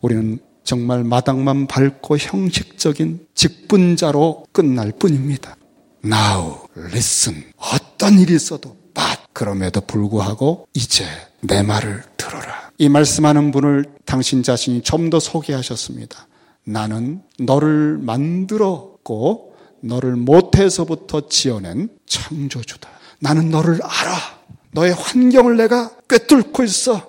[0.00, 5.56] 우리는 정말 마당만 밟고 형식적인 직분자로 끝날 뿐입니다.
[6.04, 7.42] Now, listen.
[7.56, 9.18] 어떤 일이 있어도 but.
[9.32, 11.04] 그럼에도 불구하고 이제
[11.40, 12.70] 내 말을 들어라.
[12.78, 16.28] 이 말씀하는 분을 당신 자신이 좀 더 소개하셨습니다.
[16.64, 22.88] 나는 너를 만들었고 너를 모태에서부터 지어낸 창조주다.
[23.20, 24.37] 나는 너를 알아.
[24.78, 27.06] 너의 환경을 내가 꿰뚫고 있어.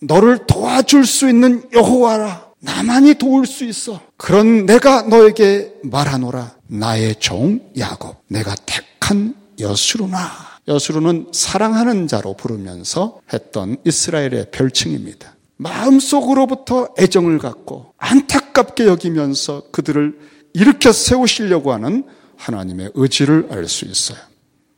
[0.00, 2.50] 너를 도와줄 수 있는 여호와라.
[2.60, 4.00] 나만이 도울 수 있어.
[4.16, 6.56] 그런 내가 너에게 말하노라.
[6.66, 8.16] 나의 종 야곱.
[8.28, 10.30] 내가 택한 여수루나.
[10.68, 15.36] 여수루는 사랑하는 자로 부르면서 했던 이스라엘의 별칭입니다.
[15.56, 20.18] 마음속으로부터 애정을 갖고 안타깝게 여기면서 그들을
[20.54, 22.04] 일으켜 세우시려고 하는
[22.36, 24.29] 하나님의 의지를 알 수 있어요.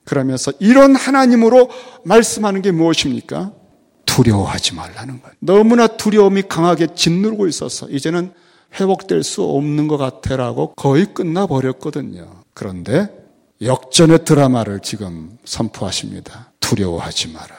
[0.04, 1.70] 그러면서 이런 하나님으로
[2.04, 3.52] 말씀하는 게 무엇입니까?
[4.06, 5.34] 두려워하지 말라는 거예요.
[5.40, 8.32] 너무나 두려움이 강하게 짓누르고 있어서 이제는
[8.78, 12.42] 회복될 수 없는 것 같아라고 거의 끝나버렸거든요.
[12.54, 13.08] 그런데
[13.60, 16.52] 역전의 드라마를 지금 선포하십니다.
[16.60, 17.54] 두려워하지 마라.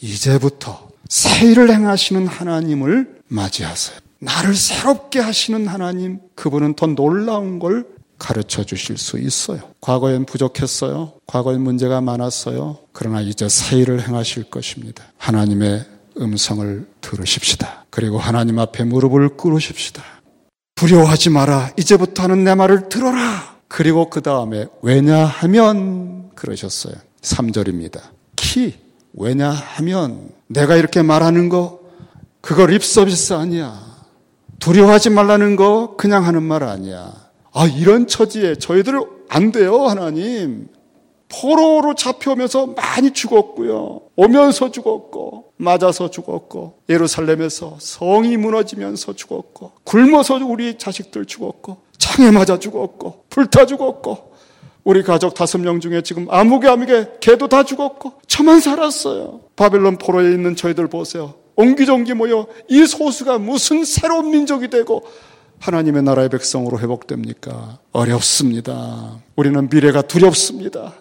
[0.00, 3.98] 이제부터 새 일을 행하시는 하나님을 맞이하세요.
[4.18, 7.86] 나를 새롭게 하시는 하나님, 그분은 더 놀라운 걸
[8.18, 9.60] 가르쳐 주실 수 있어요.
[9.80, 11.12] 과거엔 부족했어요.
[11.26, 12.78] 과거엔 문제가 많았어요.
[12.92, 15.04] 그러나 이제 새 일을 행하실 것입니다.
[15.18, 15.84] 하나님의
[16.18, 17.84] 음성을 들으십시다.
[17.90, 20.02] 그리고 하나님 앞에 무릎을 꿇으십시다.
[20.74, 21.72] 두려워하지 마라.
[21.78, 23.56] 이제부터는 내 말을 들어라.
[23.68, 26.94] 그리고 그 다음에 왜냐하면 그러셨어요.
[27.22, 28.00] 3절입니다.
[28.36, 28.74] 키.
[29.14, 31.80] 왜냐하면 내가 이렇게 말하는 거
[32.40, 33.82] 그거 립서비스 아니야.
[34.58, 37.12] 두려워하지 말라는 거 그냥 하는 말 아니야.
[37.56, 39.00] 아, 이런 처지에 저희들
[39.30, 40.68] 안 돼요, 하나님.
[41.30, 44.02] 포로로 잡혀오면서 많이 죽었고요.
[44.14, 53.24] 오면서 죽었고, 맞아서 죽었고, 예루살렘에서 성이 무너지면서 죽었고, 굶어서 우리 자식들 죽었고, 창에 맞아 죽었고,
[53.30, 54.32] 불타 죽었고,
[54.84, 59.40] 우리 가족 다섯 명 중에 지금 아무개 아무개 개도 다 죽었고, 저만 살았어요.
[59.56, 61.32] 바벨론 포로에 있는 저희들 보세요.
[61.56, 65.04] 옹기종기 모여 이 소수가 무슨 새로운 민족이 되고
[65.60, 67.78] 하나님의 나라의 백성으로 회복됩니까?
[67.92, 69.18] 어렵습니다.
[69.36, 70.94] 우리는 미래가 두렵습니다.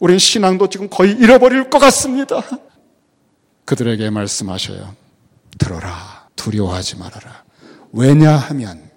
[0.00, 2.42] 우리는 신앙도 지금 거의 잃어버릴 것 같습니다.
[3.64, 4.94] 그들에게 말씀하셔요.
[5.58, 6.28] 들어라.
[6.36, 7.44] 두려워하지 말아라.
[7.92, 8.90] 왜냐하면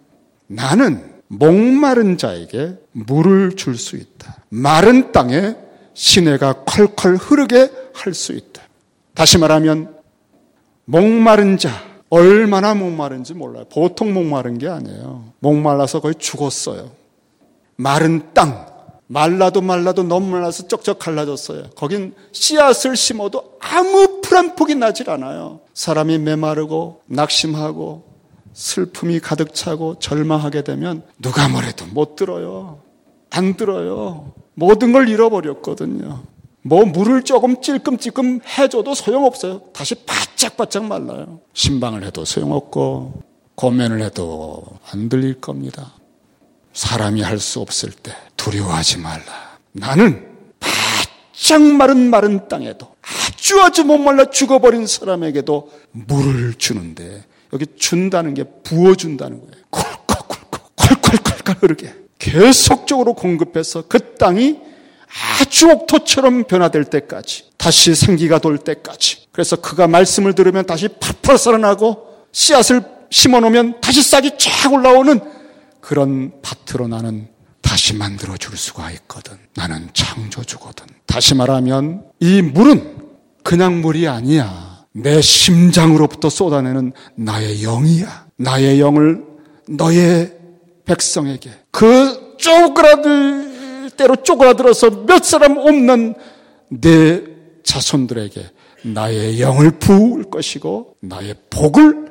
[0.47, 4.37] 나는 목마른 자에게 물을 줄 수 있다.
[4.49, 5.55] 마른 땅에
[5.93, 8.61] 시내가 콸콸 흐르게 할 수 있다.
[9.13, 9.95] 다시 말하면
[10.85, 11.71] 목마른 자,
[12.09, 13.65] 얼마나 목마른지 몰라요.
[13.69, 15.25] 보통 목마른 게 아니에요.
[15.39, 16.91] 목말라서 거의 죽었어요.
[17.75, 18.67] 마른 땅,
[19.07, 21.71] 말라도 말라도 너무 말라서 쩍쩍 갈라졌어요.
[21.75, 25.59] 거긴 씨앗을 심어도 아무 풀한 폭이 나질 않아요.
[25.73, 28.03] 사람이 메마르고 낙심하고
[28.53, 32.79] 슬픔이 가득 차고 절망하게 되면 누가 뭐래도 못 들어요.
[33.29, 34.31] 안 들어요.
[34.53, 36.23] 모든 걸 잃어버렸거든요.
[36.67, 39.61] 뭐 물을 조금 찔끔찔끔 해줘도 소용없어요.
[39.71, 41.39] 다시 바짝바짝 말라요.
[41.53, 43.21] 신방을 해도 소용없고
[43.53, 45.93] 고면을 해도 안 들릴 겁니다.
[46.73, 49.59] 사람이 할 수 없을 때 두려워하지 말라.
[49.73, 50.27] 나는
[50.59, 59.39] 바짝 마른 마른 땅에도 아주 아주 목말라 죽어버린 사람에게도 물을 주는데 여기 준다는 게 부어준다는
[59.39, 59.63] 거예요.
[59.69, 64.64] 콜콜콜콜 콜콜콜콜 흐르게 계속적으로 공급해서 그 땅이
[65.39, 72.27] 아주 옥토처럼 변화될 때까지 다시 생기가 돌 때까지 그래서 그가 말씀을 들으면 다시 팍팍 살아나고
[72.31, 75.19] 씨앗을 심어놓으면 다시 싹이 쫙 올라오는
[75.79, 77.27] 그런 밭으로 나는
[77.61, 79.37] 다시 만들어 줄 수가 있거든.
[79.55, 80.85] 나는 창조주거든.
[81.05, 82.97] 다시 말하면 이 물은
[83.43, 84.85] 그냥 물이 아니야.
[84.91, 88.27] 내 심장으로부터 쏟아내는 나의 영이야.
[88.37, 89.23] 나의 영을
[89.67, 90.33] 너의
[90.85, 93.44] 백성에게 그 쪼그라들
[93.95, 96.15] 대로 쪼그라들어서 몇 사람 없는
[96.69, 97.23] 내
[97.63, 98.41] 자손들에게
[98.83, 102.05] 나의 영을 부을 것이고 나의 복을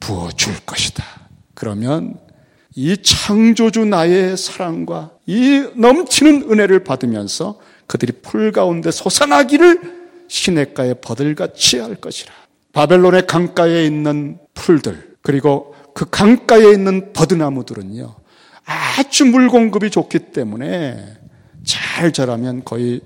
[0.00, 1.04] 부어 줄 것이다.
[1.54, 2.18] 그러면
[2.74, 11.94] 이 창조주 나의 사랑과 이 넘치는 은혜를 받으면서 그들이 풀 가운데 솟아나기를 시냇가에 버들같이 할
[11.94, 12.32] 것이라.
[12.72, 18.16] 바벨론의 강가에 있는 풀들 그리고 그 강가에 있는 버드나무들은요
[18.64, 21.18] 아주 물 공급이 좋기 때문에
[21.64, 23.00] 잘 자라면 거의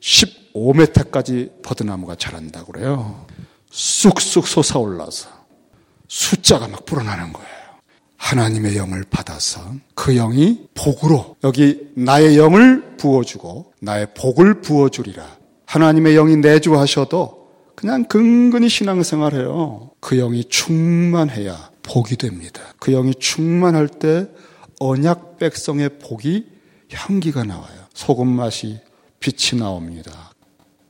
[0.00, 3.26] 15m까지 버드나무가 자란다고 그래요.
[3.70, 5.28] 쑥쑥 솟아올라서
[6.08, 7.54] 숫자가 막 불어나는 거예요.
[8.16, 9.60] 하나님의 영을 받아서
[9.94, 15.26] 그 영이 복으로 여기 나의 영을 부어주고 나의 복을 부어주리라.
[15.66, 19.90] 하나님의 영이 내주하셔도 그냥 근근히 신앙생활해요.
[20.00, 22.62] 그 영이 충만해야 복이 됩니다.
[22.78, 24.26] 그 영이 충만할 때
[24.80, 26.46] 언약 백성의 복이
[26.92, 27.86] 향기가 나와요.
[27.94, 28.80] 소금 맛이
[29.20, 30.32] 빛이 나옵니다.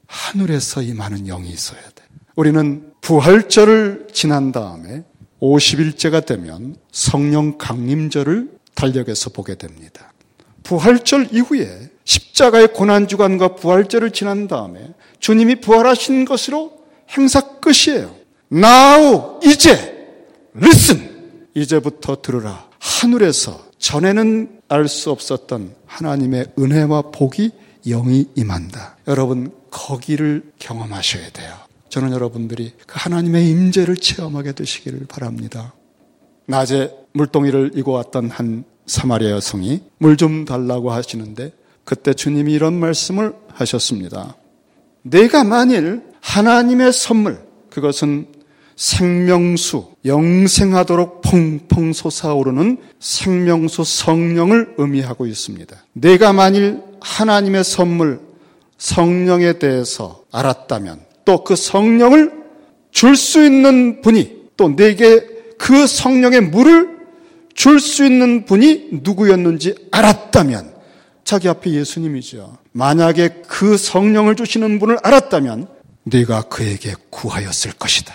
[0.07, 2.05] 하늘에서 임하는 영이 있어야 돼.
[2.37, 5.05] 우리는 부활절을 지난 다음에
[5.41, 10.12] 50일째가 되면 성령 강림절을 달력에서 보게 됩니다.
[10.62, 18.14] 부활절 이후에 십자가의 고난주간과 부활절을 지난 다음에 주님이 부활하신 것으로 행사 끝이에요.
[18.53, 20.18] Now, 이제,
[20.57, 21.49] listen.
[21.55, 22.68] 이제부터 들으라.
[22.78, 27.51] 하늘에서 전에는 알 수 없었던 하나님의 은혜와 복이
[27.87, 28.97] 영이 임한다.
[29.09, 31.53] 여러분, 거기를 경험하셔야 돼요.
[31.91, 35.74] 저는 여러분들이 그 하나님의 임재를 체험하게 되시기를 바랍니다.
[36.47, 41.53] 낮에 물동이를 이고 왔던 한 사마리아 여성이 물 좀 달라고 하시는데
[41.85, 44.35] 그때 주님이 이런 말씀을 하셨습니다.
[45.03, 48.28] 내가 만일 하나님의 선물, 그것은
[48.77, 55.77] 생명수, 영생하도록 펑펑 솟아오르는 생명수 성령을 의미하고 있습니다.
[55.93, 58.20] 내가 만일 하나님의 선물,
[58.79, 62.33] 성령에 대해서 알았다면 또 그 성령을
[62.91, 65.27] 줄 수 있는 분이 또 내게
[65.59, 66.95] 그 성령의 물을
[67.55, 70.75] 줄 수 있는 분이 누구였는지 알았다면
[71.25, 72.59] 자기 앞에 예수님이죠.
[72.72, 75.68] 만약에 그 성령을 주시는 분을 알았다면
[76.05, 78.12] 네가 그에게 구하였을 것이다.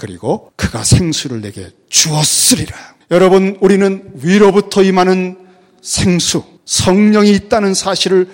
[0.00, 2.74] 그리고 그가 생수를 내게 주었으리라.
[3.10, 5.36] 여러분, 우리는 위로부터 임하는
[5.82, 8.28] 생수, 성령이 있다는 사실을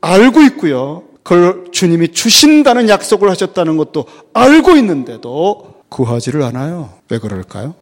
[0.00, 1.02] 알고 있고요.
[1.24, 6.94] 그걸 주님이 주신다는 약속을 하셨다는 것도 알고 있는데도 구하지를 않아요.
[7.10, 7.74] 왜 그럴까요?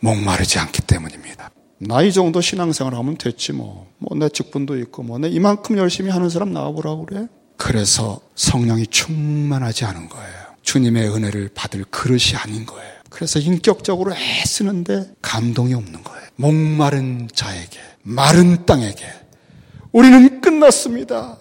[0.00, 1.50] 목마르지 않기 때문입니다.
[1.80, 3.88] 나이 정도 신앙생활 하면 됐지 뭐.
[3.98, 7.26] 뭐 내 직분도 있고 뭐 내 이만큼 열심히 하는 사람 나와보라고 그래.
[7.56, 10.43] 그래서 성령이 충만하지 않은 거예요.
[10.64, 12.90] 주님의 은혜를 받을 그릇이 아닌 거예요.
[13.10, 16.24] 그래서 인격적으로 애쓰는데 감동이 없는 거예요.
[16.36, 19.04] 목마른 자에게, 마른 땅에게
[19.92, 21.38] 우리는 끝났습니다.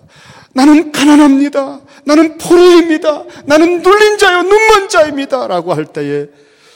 [0.54, 1.82] 나는 가난합니다.
[2.06, 3.24] 나는 포로입니다.
[3.46, 5.48] 나는 눌린 자요, 눈먼 자입니다.
[5.48, 6.28] 라고 할 때에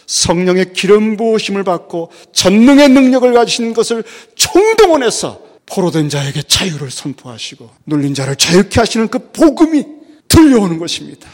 [0.08, 4.04] 성령의 기름 부으심을 받고 전능의 능력을 가지신 것을
[4.36, 9.84] 총동원해서 포로된 자에게 자유를 선포하시고 눌린 자를 자유케 하시는 그 복음이
[10.28, 11.30] 들려오는 것입니다.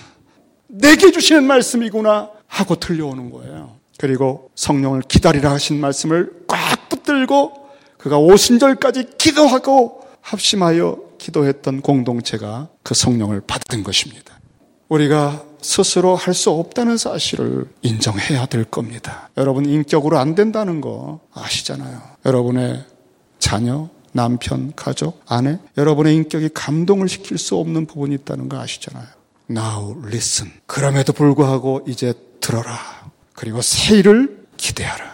[0.73, 3.75] 내게 주시는 말씀이구나 하고 들려오는 거예요.
[3.99, 7.53] 그리고 성령을 기다리라 하신 말씀을 꽉 붙들고
[7.97, 14.39] 그가 오순절까지 기도하고 합심하여 기도했던 공동체가 그 성령을 받은 것입니다.
[14.89, 19.29] 우리가 스스로 할 수 없다는 사실을 인정해야 될 겁니다.
[19.37, 22.01] 여러분 인격으로 안 된다는 거 아시잖아요.
[22.25, 22.83] 여러분의
[23.39, 29.05] 자녀, 남편, 가족, 아내, 여러분의 인격이 감동을 시킬 수 없는 부분이 있다는 거 아시잖아요.
[29.55, 30.51] Now listen.
[30.65, 32.77] 그럼에도 불구하고 이제 들어라.
[33.33, 35.13] 그리고 새 일을 기대하라.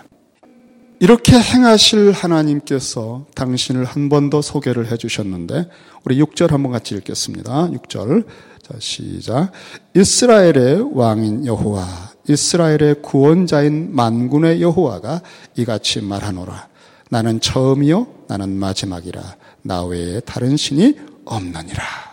[1.02, 5.70] 이렇게 행하실 하나님께서 당신을 한 번 더 소개를 해 주셨는데
[6.04, 7.70] 우리 6절 한번 같이 읽겠습니다.
[7.72, 8.26] 6절.
[8.62, 9.52] 자, 시작.
[9.96, 15.22] 이스라엘의 왕인 여호와, 이스라엘의 구원자인 만군의 여호와가
[15.56, 16.68] 이같이 말하노라.
[17.10, 19.22] 나는 처음이요, 나는 마지막이라.
[19.64, 22.09] 나 외에 다른 신이 없느니라.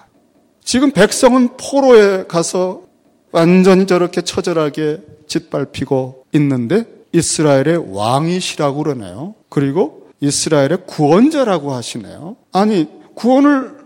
[0.66, 2.82] 지금 백성은 포로에 가서
[3.30, 9.36] 완전히 저렇게 처절하게 짓밟히고 있는데 이스라엘의 왕이시라고 그러네요.
[9.48, 12.34] 그리고 이스라엘의 구원자라고 하시네요.
[12.50, 13.76] 아니, 구원을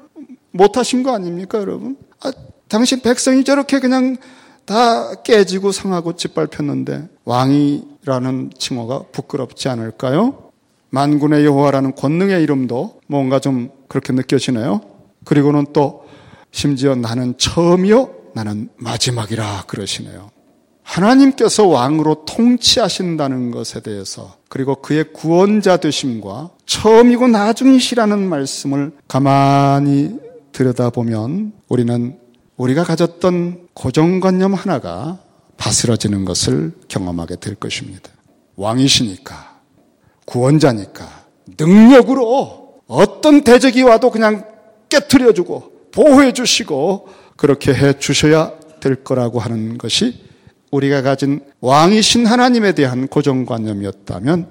[0.52, 1.98] 못 하신 거 아닙니까, 여러분?
[2.22, 2.32] 아,
[2.68, 4.16] 당신 백성이 저렇게 그냥
[4.64, 10.50] 다 깨지고 상하고 짓밟혔는데 왕이라는 칭호가 부끄럽지 않을까요?
[10.88, 14.80] 만군의 여호와라는 권능의 이름도 뭔가 좀 그렇게 느껴지네요.
[15.24, 16.08] 그리고는 또
[16.50, 20.30] 심지어 나는 처음이요 나는 마지막이라 그러시네요.
[20.82, 30.18] 하나님께서 왕으로 통치하신다는 것에 대해서 그리고 그의 구원자 되심과 처음이고 나중이시라는 말씀을 가만히
[30.52, 32.18] 들여다보면 우리는
[32.56, 35.18] 우리가 가졌던 고정관념 하나가
[35.56, 38.10] 바스러지는 것을 경험하게 될 것입니다.
[38.56, 39.60] 왕이시니까,
[40.26, 41.26] 구원자니까,
[41.58, 44.44] 능력으로 어떤 대적이 와도 그냥
[44.88, 50.22] 깨뜨려주고, 보호해 주시고, 그렇게 해 주셔야 될 거라고 하는 것이
[50.70, 54.48] 우리가 가진 왕이신 하나님에 대한 고정관념이었다면,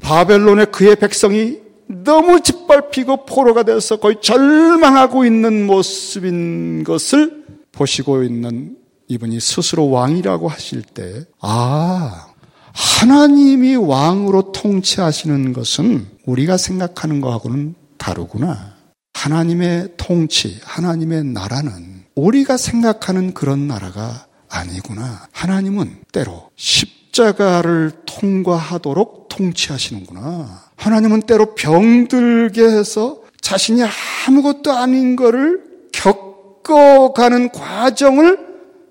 [0.00, 8.76] 바벨론의 그의 백성이 너무 짓밟히고 포로가 돼서 거의 절망하고 있는 모습인 것을 보시고 있는
[9.08, 12.26] 이분이 스스로 왕이라고 하실 때, 아,
[12.72, 18.75] 하나님이 왕으로 통치하시는 것은 우리가 생각하는 것하고는 다르구나.
[19.16, 25.26] 하나님의 통치, 하나님의 나라는 우리가 생각하는 그런 나라가 아니구나.
[25.32, 30.64] 하나님은 때로 십자가를 통과하도록 통치하시는구나.
[30.76, 33.82] 하나님은 때로 병들게 해서 자신이
[34.28, 35.62] 아무것도 아닌 것을
[35.92, 38.38] 겪어가는 과정을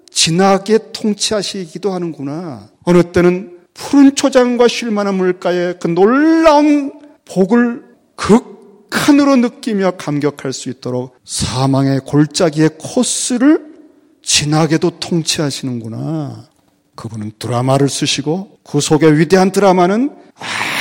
[0.10, 2.70] 진하게 통치하시기도 하는구나.
[2.84, 6.94] 어느 때는 푸른 초장과 쉴만한 물가에 그 놀라운
[7.26, 7.84] 복을
[8.16, 8.55] 극
[8.96, 13.76] 한으로 느끼며 감격할 수 있도록 사망의 골짜기의 코스를
[14.24, 16.48] 진하게도 통치하시는구나.
[16.96, 20.16] 그분은 드라마를 쓰시고 그 속의 위대한 드라마는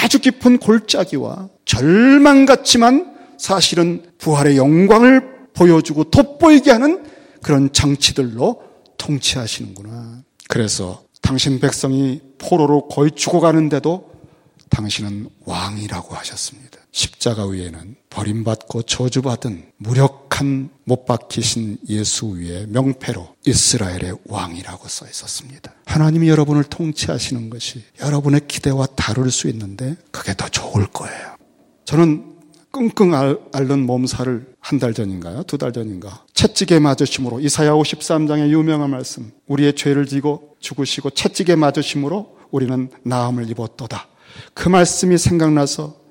[0.03, 7.05] 아주 깊은 골짜기와 절망 같지만 사실은 부활의 영광을 보여주고 돋보이게 하는
[7.43, 8.63] 그런 장치들로
[8.97, 10.23] 통치하시는구나.
[10.49, 14.11] 그래서 당신 백성이 포로로 거의 죽어가는데도
[14.71, 16.74] 당신은 왕이라고 하셨습니다.
[16.95, 25.73] 십자가 위에는 버림받고 저주받은 무력한 못 박히신 예수 위에 명패로 이스라엘의 왕이라고 써 있었습니다.
[25.87, 31.35] 하나님이 여러분을 통치하시는 것이 여러분의 기대와 다를 수 있는데 그게 더 좋을 거예요.
[31.85, 32.33] 저는
[32.71, 33.13] 끙끙
[33.53, 35.43] 앓는 몸살을 한 달 전인가요?
[35.43, 36.25] 두 달 전인가?
[36.33, 44.07] 채찍에 맞으심으로 이사야 53장의 유명한 말씀 우리의 죄를 지고 죽으시고 채찍에 맞으심으로 우리는 나음을 입었도다.
[44.55, 46.04] 그 말씀이 생각나서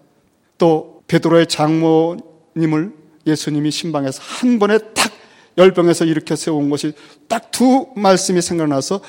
[0.63, 2.93] 또 베드로의 장모님을
[3.27, 5.11] 예수님이 신방에서 한 번에 탁
[5.57, 6.93] 열병에서 일으켜 세운 것이
[7.27, 9.01] 딱 두 말씀이 생각나서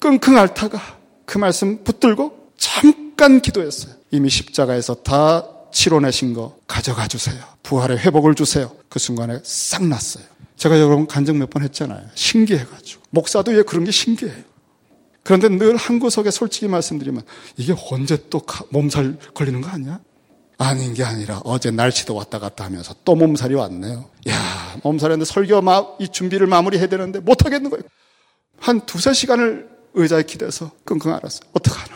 [0.00, 0.80] 끙끙 앓다가
[1.26, 3.94] 그 말씀 붙들고 잠깐 기도했어요.
[4.10, 7.36] 이미 십자가에서 다 치러내신 거 가져가 주세요.
[7.62, 8.72] 부활의 회복을 주세요.
[8.88, 10.24] 그 순간에 싹 났어요.
[10.56, 12.00] 제가 여러분 간증 몇 번 했잖아요.
[12.14, 13.02] 신기해가지고.
[13.10, 14.42] 목사도 왜 그런 게 신기해요.
[15.22, 17.22] 그런데 늘 한 구석에 솔직히 말씀드리면
[17.58, 20.00] 이게 언제 또 몸살 걸리는 거 아니야?
[20.58, 24.10] 아닌 게 아니라 어제 날씨도 왔다 갔다 하면서 또 몸살이 왔네요.
[24.28, 27.82] 야, 몸살인데 설교 마, 이 준비를 마무리해야 되는데 못 하겠는 거예요.
[28.58, 31.48] 한 두세 시간을 의자에 기대서 끙끙 앓았어요.
[31.52, 31.94] 어떡하나.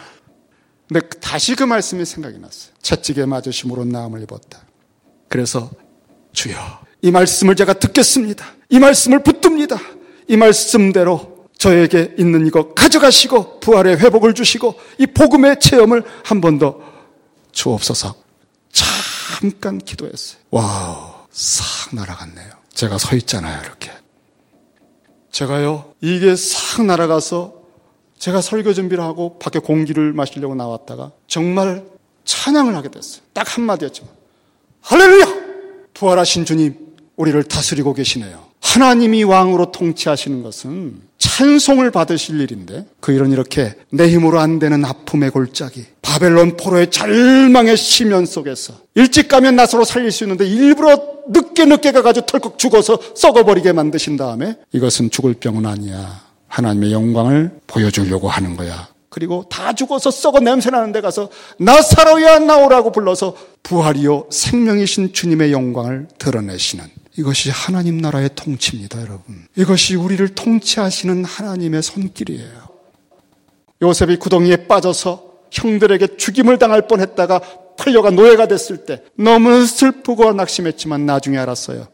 [0.89, 2.73] 근데 다시 그 말씀이 생각이 났어요.
[2.83, 4.61] 채찍에 맞으심으로 나음을 입었다.
[5.29, 5.71] 그래서
[6.33, 6.57] 주여,
[7.03, 8.47] 이 말씀을 제가 듣겠습니다.
[8.69, 9.77] 이 말씀을 붙듭니다.
[10.29, 16.79] 이 말씀대로 저에게 있는 이거 가져가시고 부활의 회복을 주시고 이 복음의 체험을 한 번 더
[17.53, 18.22] 주옵소서.
[19.43, 20.41] 잠깐 기도했어요.
[20.53, 22.53] Wow, 싹 날아갔네요.
[22.75, 23.91] 제가 서 있잖아요, 이렇게.
[25.33, 27.53] 제가요, 이게 싹 날아가서
[28.21, 31.85] 제가 설교 준비를 하고 밖에 공기를 마시려고 나왔다가 정말
[32.25, 33.25] 찬양을 하게 됐어요.
[33.33, 34.09] 딱 한마디였지만.
[34.83, 35.27] 할렐루야!
[35.95, 36.77] 부활하신 주님,
[37.17, 38.47] 우리를 다스리고 계시네요.
[38.63, 45.31] 하나님이 왕으로 통치하시는 것은 찬송을 받으실 일인데 그 일은 이렇게 내 힘으로 안 되는 아픔의
[45.31, 51.93] 골짜기 바벨론 포로의 절망의 시면 속에서 일찍 가면 나서로 살릴 수 있는데 일부러 늦게 늦게
[51.93, 56.23] 가가지고 털컥 죽어서 썩어버리게 만드신 다음에 이것은 죽을 병은 아니야.
[56.49, 58.89] 하나님의 영광을 보여주려고 하는 거야.
[59.09, 67.02] 그리고 다 죽어서 썩어 냄새나는 데 가서 나사로야 나오라고 불러서 부활이요 생명이신 주님의 영광을 드러내시는
[67.19, 69.47] 이것이 하나님 나라의 통치입니다, 여러분.
[69.57, 72.73] 이것이 우리를 통치하시는 하나님의 손길이에요.
[73.83, 77.41] 요셉이 구덩이에 빠져서 형들에게 죽임을 당할 뻔했다가
[77.77, 81.89] 팔려가 노예가 됐을 때 너무 슬프고 낙심했지만 나중에 알았어요.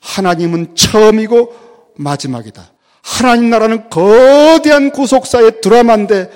[0.00, 1.54] 하나님은 처음이고
[1.96, 2.72] 마지막이다.
[3.02, 6.30] 하나님 나라는 거대한 구속사의 드라마인데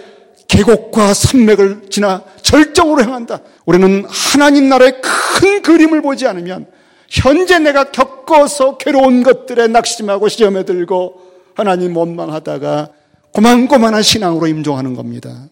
[0.48, 3.40] 계곡과 산맥을 지나 절정으로 향한다.
[3.66, 6.66] 우리는 하나님 나라의 큰 그림을 보지 않으면
[7.14, 11.20] 현재 내가 겪어서 괴로운 것들에 낙심하고 시험에 들고
[11.54, 12.88] 하나님 원망하다가
[13.32, 15.48] 고만고만한 신앙으로 임종하는 겁니다.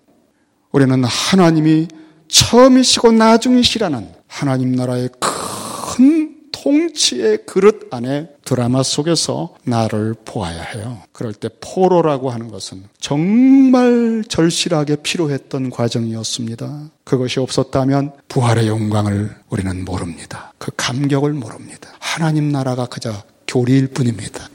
[0.72, 1.86] 우리는 하나님이
[2.26, 10.98] 처음이시고 나중이시라는 하나님 나라의 큰 통치의 그릇 안에 드라마 속에서 나를 보아야 해요.
[11.12, 16.90] 그럴 때 포로라고 하는 것은 정말 절실하게 필요했던 과정이었습니다.
[17.05, 20.53] 그것이 없었다면 부활의 영광을 우리는 모릅니다.
[20.59, 21.88] 그 감격을 모릅니다.
[21.98, 24.50] 하나님 나라가 그저 교리일 뿐입니다.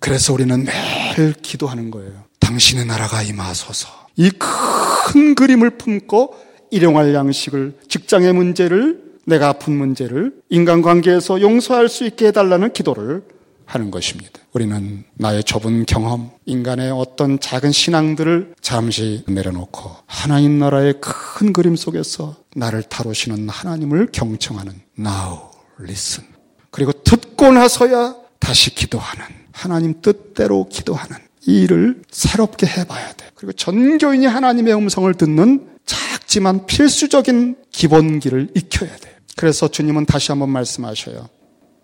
[0.00, 2.24] 그래서 우리는 매일 기도하는 거예요.
[2.40, 3.88] 당신의 나라가 임하소서.
[4.16, 6.34] 이 큰 그림을 품고
[6.72, 13.22] 일용할 양식을, 직장의 문제를, 내가 아픈 문제를 인간관계에서 용서할 수 있게 해달라는 기도를
[13.66, 14.40] 하는 것입니다.
[14.52, 22.36] 우리는 나의 좁은 경험, 인간의 어떤 작은 신앙들을 잠시 내려놓고 하나님 나라의 큰 그림 속에서
[22.54, 25.38] 나를 다루시는 하나님을 경청하는 now
[25.80, 26.26] listen.
[26.70, 31.16] 그리고 듣고 나서야 다시 기도하는 하나님 뜻대로 기도하는
[31.48, 33.26] 이 일을 새롭게 해봐야 돼.
[33.34, 39.15] 그리고 전교인이 하나님의 음성을 듣는 작지만 필수적인 기본기를 익혀야 돼.
[39.36, 41.28] 그래서 주님은 다시 한번 말씀하셔요.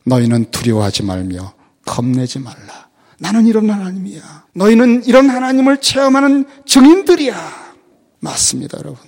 [0.07, 1.53] 너희는 두려워하지 말며
[1.86, 2.88] 겁내지 말라.
[3.18, 4.46] 나는 이런 하나님이야.
[4.55, 7.36] 너희는 이런 하나님을 체험하는 증인들이야.
[8.20, 8.98] 맞습니다, 여러분.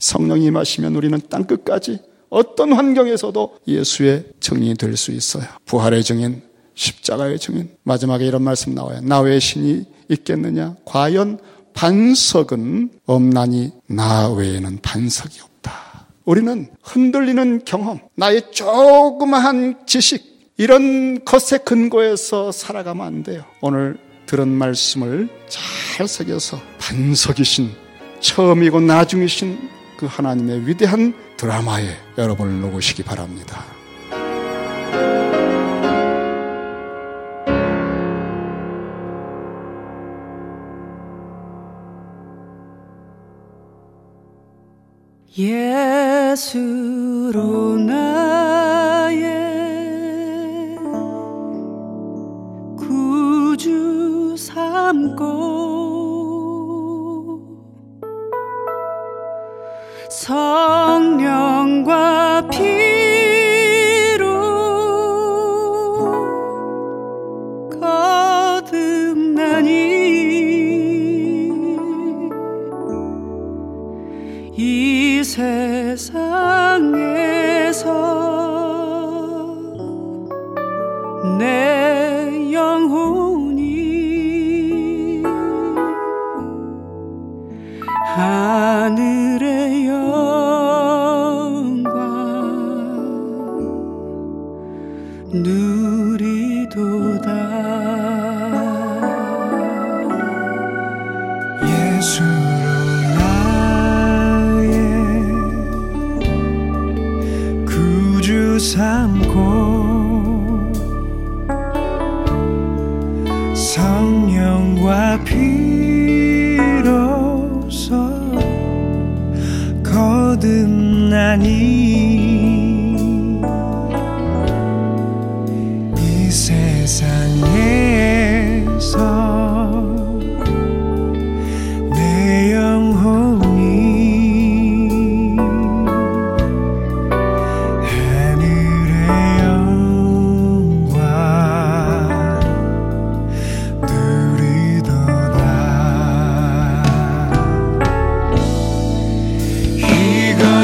[0.00, 5.44] 성령이 임하시면 우리는 땅 끝까지 어떤 환경에서도 예수의 증인이 될 수 있어요.
[5.66, 6.42] 부활의 증인,
[6.74, 7.70] 십자가의 증인.
[7.82, 9.00] 마지막에 이런 말씀 나와요.
[9.02, 10.76] 나 외에 신이 있겠느냐?
[10.84, 11.38] 과연
[11.74, 15.49] 반석은 없나니 나 외에는 반석이 없다.
[16.24, 23.44] 우리는 흔들리는 경험, 나의 조그마한 지식, 이런 것에 근거해서 살아가면 안 돼요.
[23.62, 23.96] 오늘
[24.26, 27.70] 들은 말씀을 잘 새겨서 반석이신
[28.20, 29.58] 처음이고 나중이신
[29.96, 33.64] 그 하나님의 위대한 드라마에 여러분을 놓으시기 바랍니다.
[45.40, 47.38] 예수로
[47.78, 49.16] 나의
[52.76, 55.30] 구주 삼고
[60.10, 60.79] 서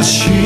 [0.07, 0.45] She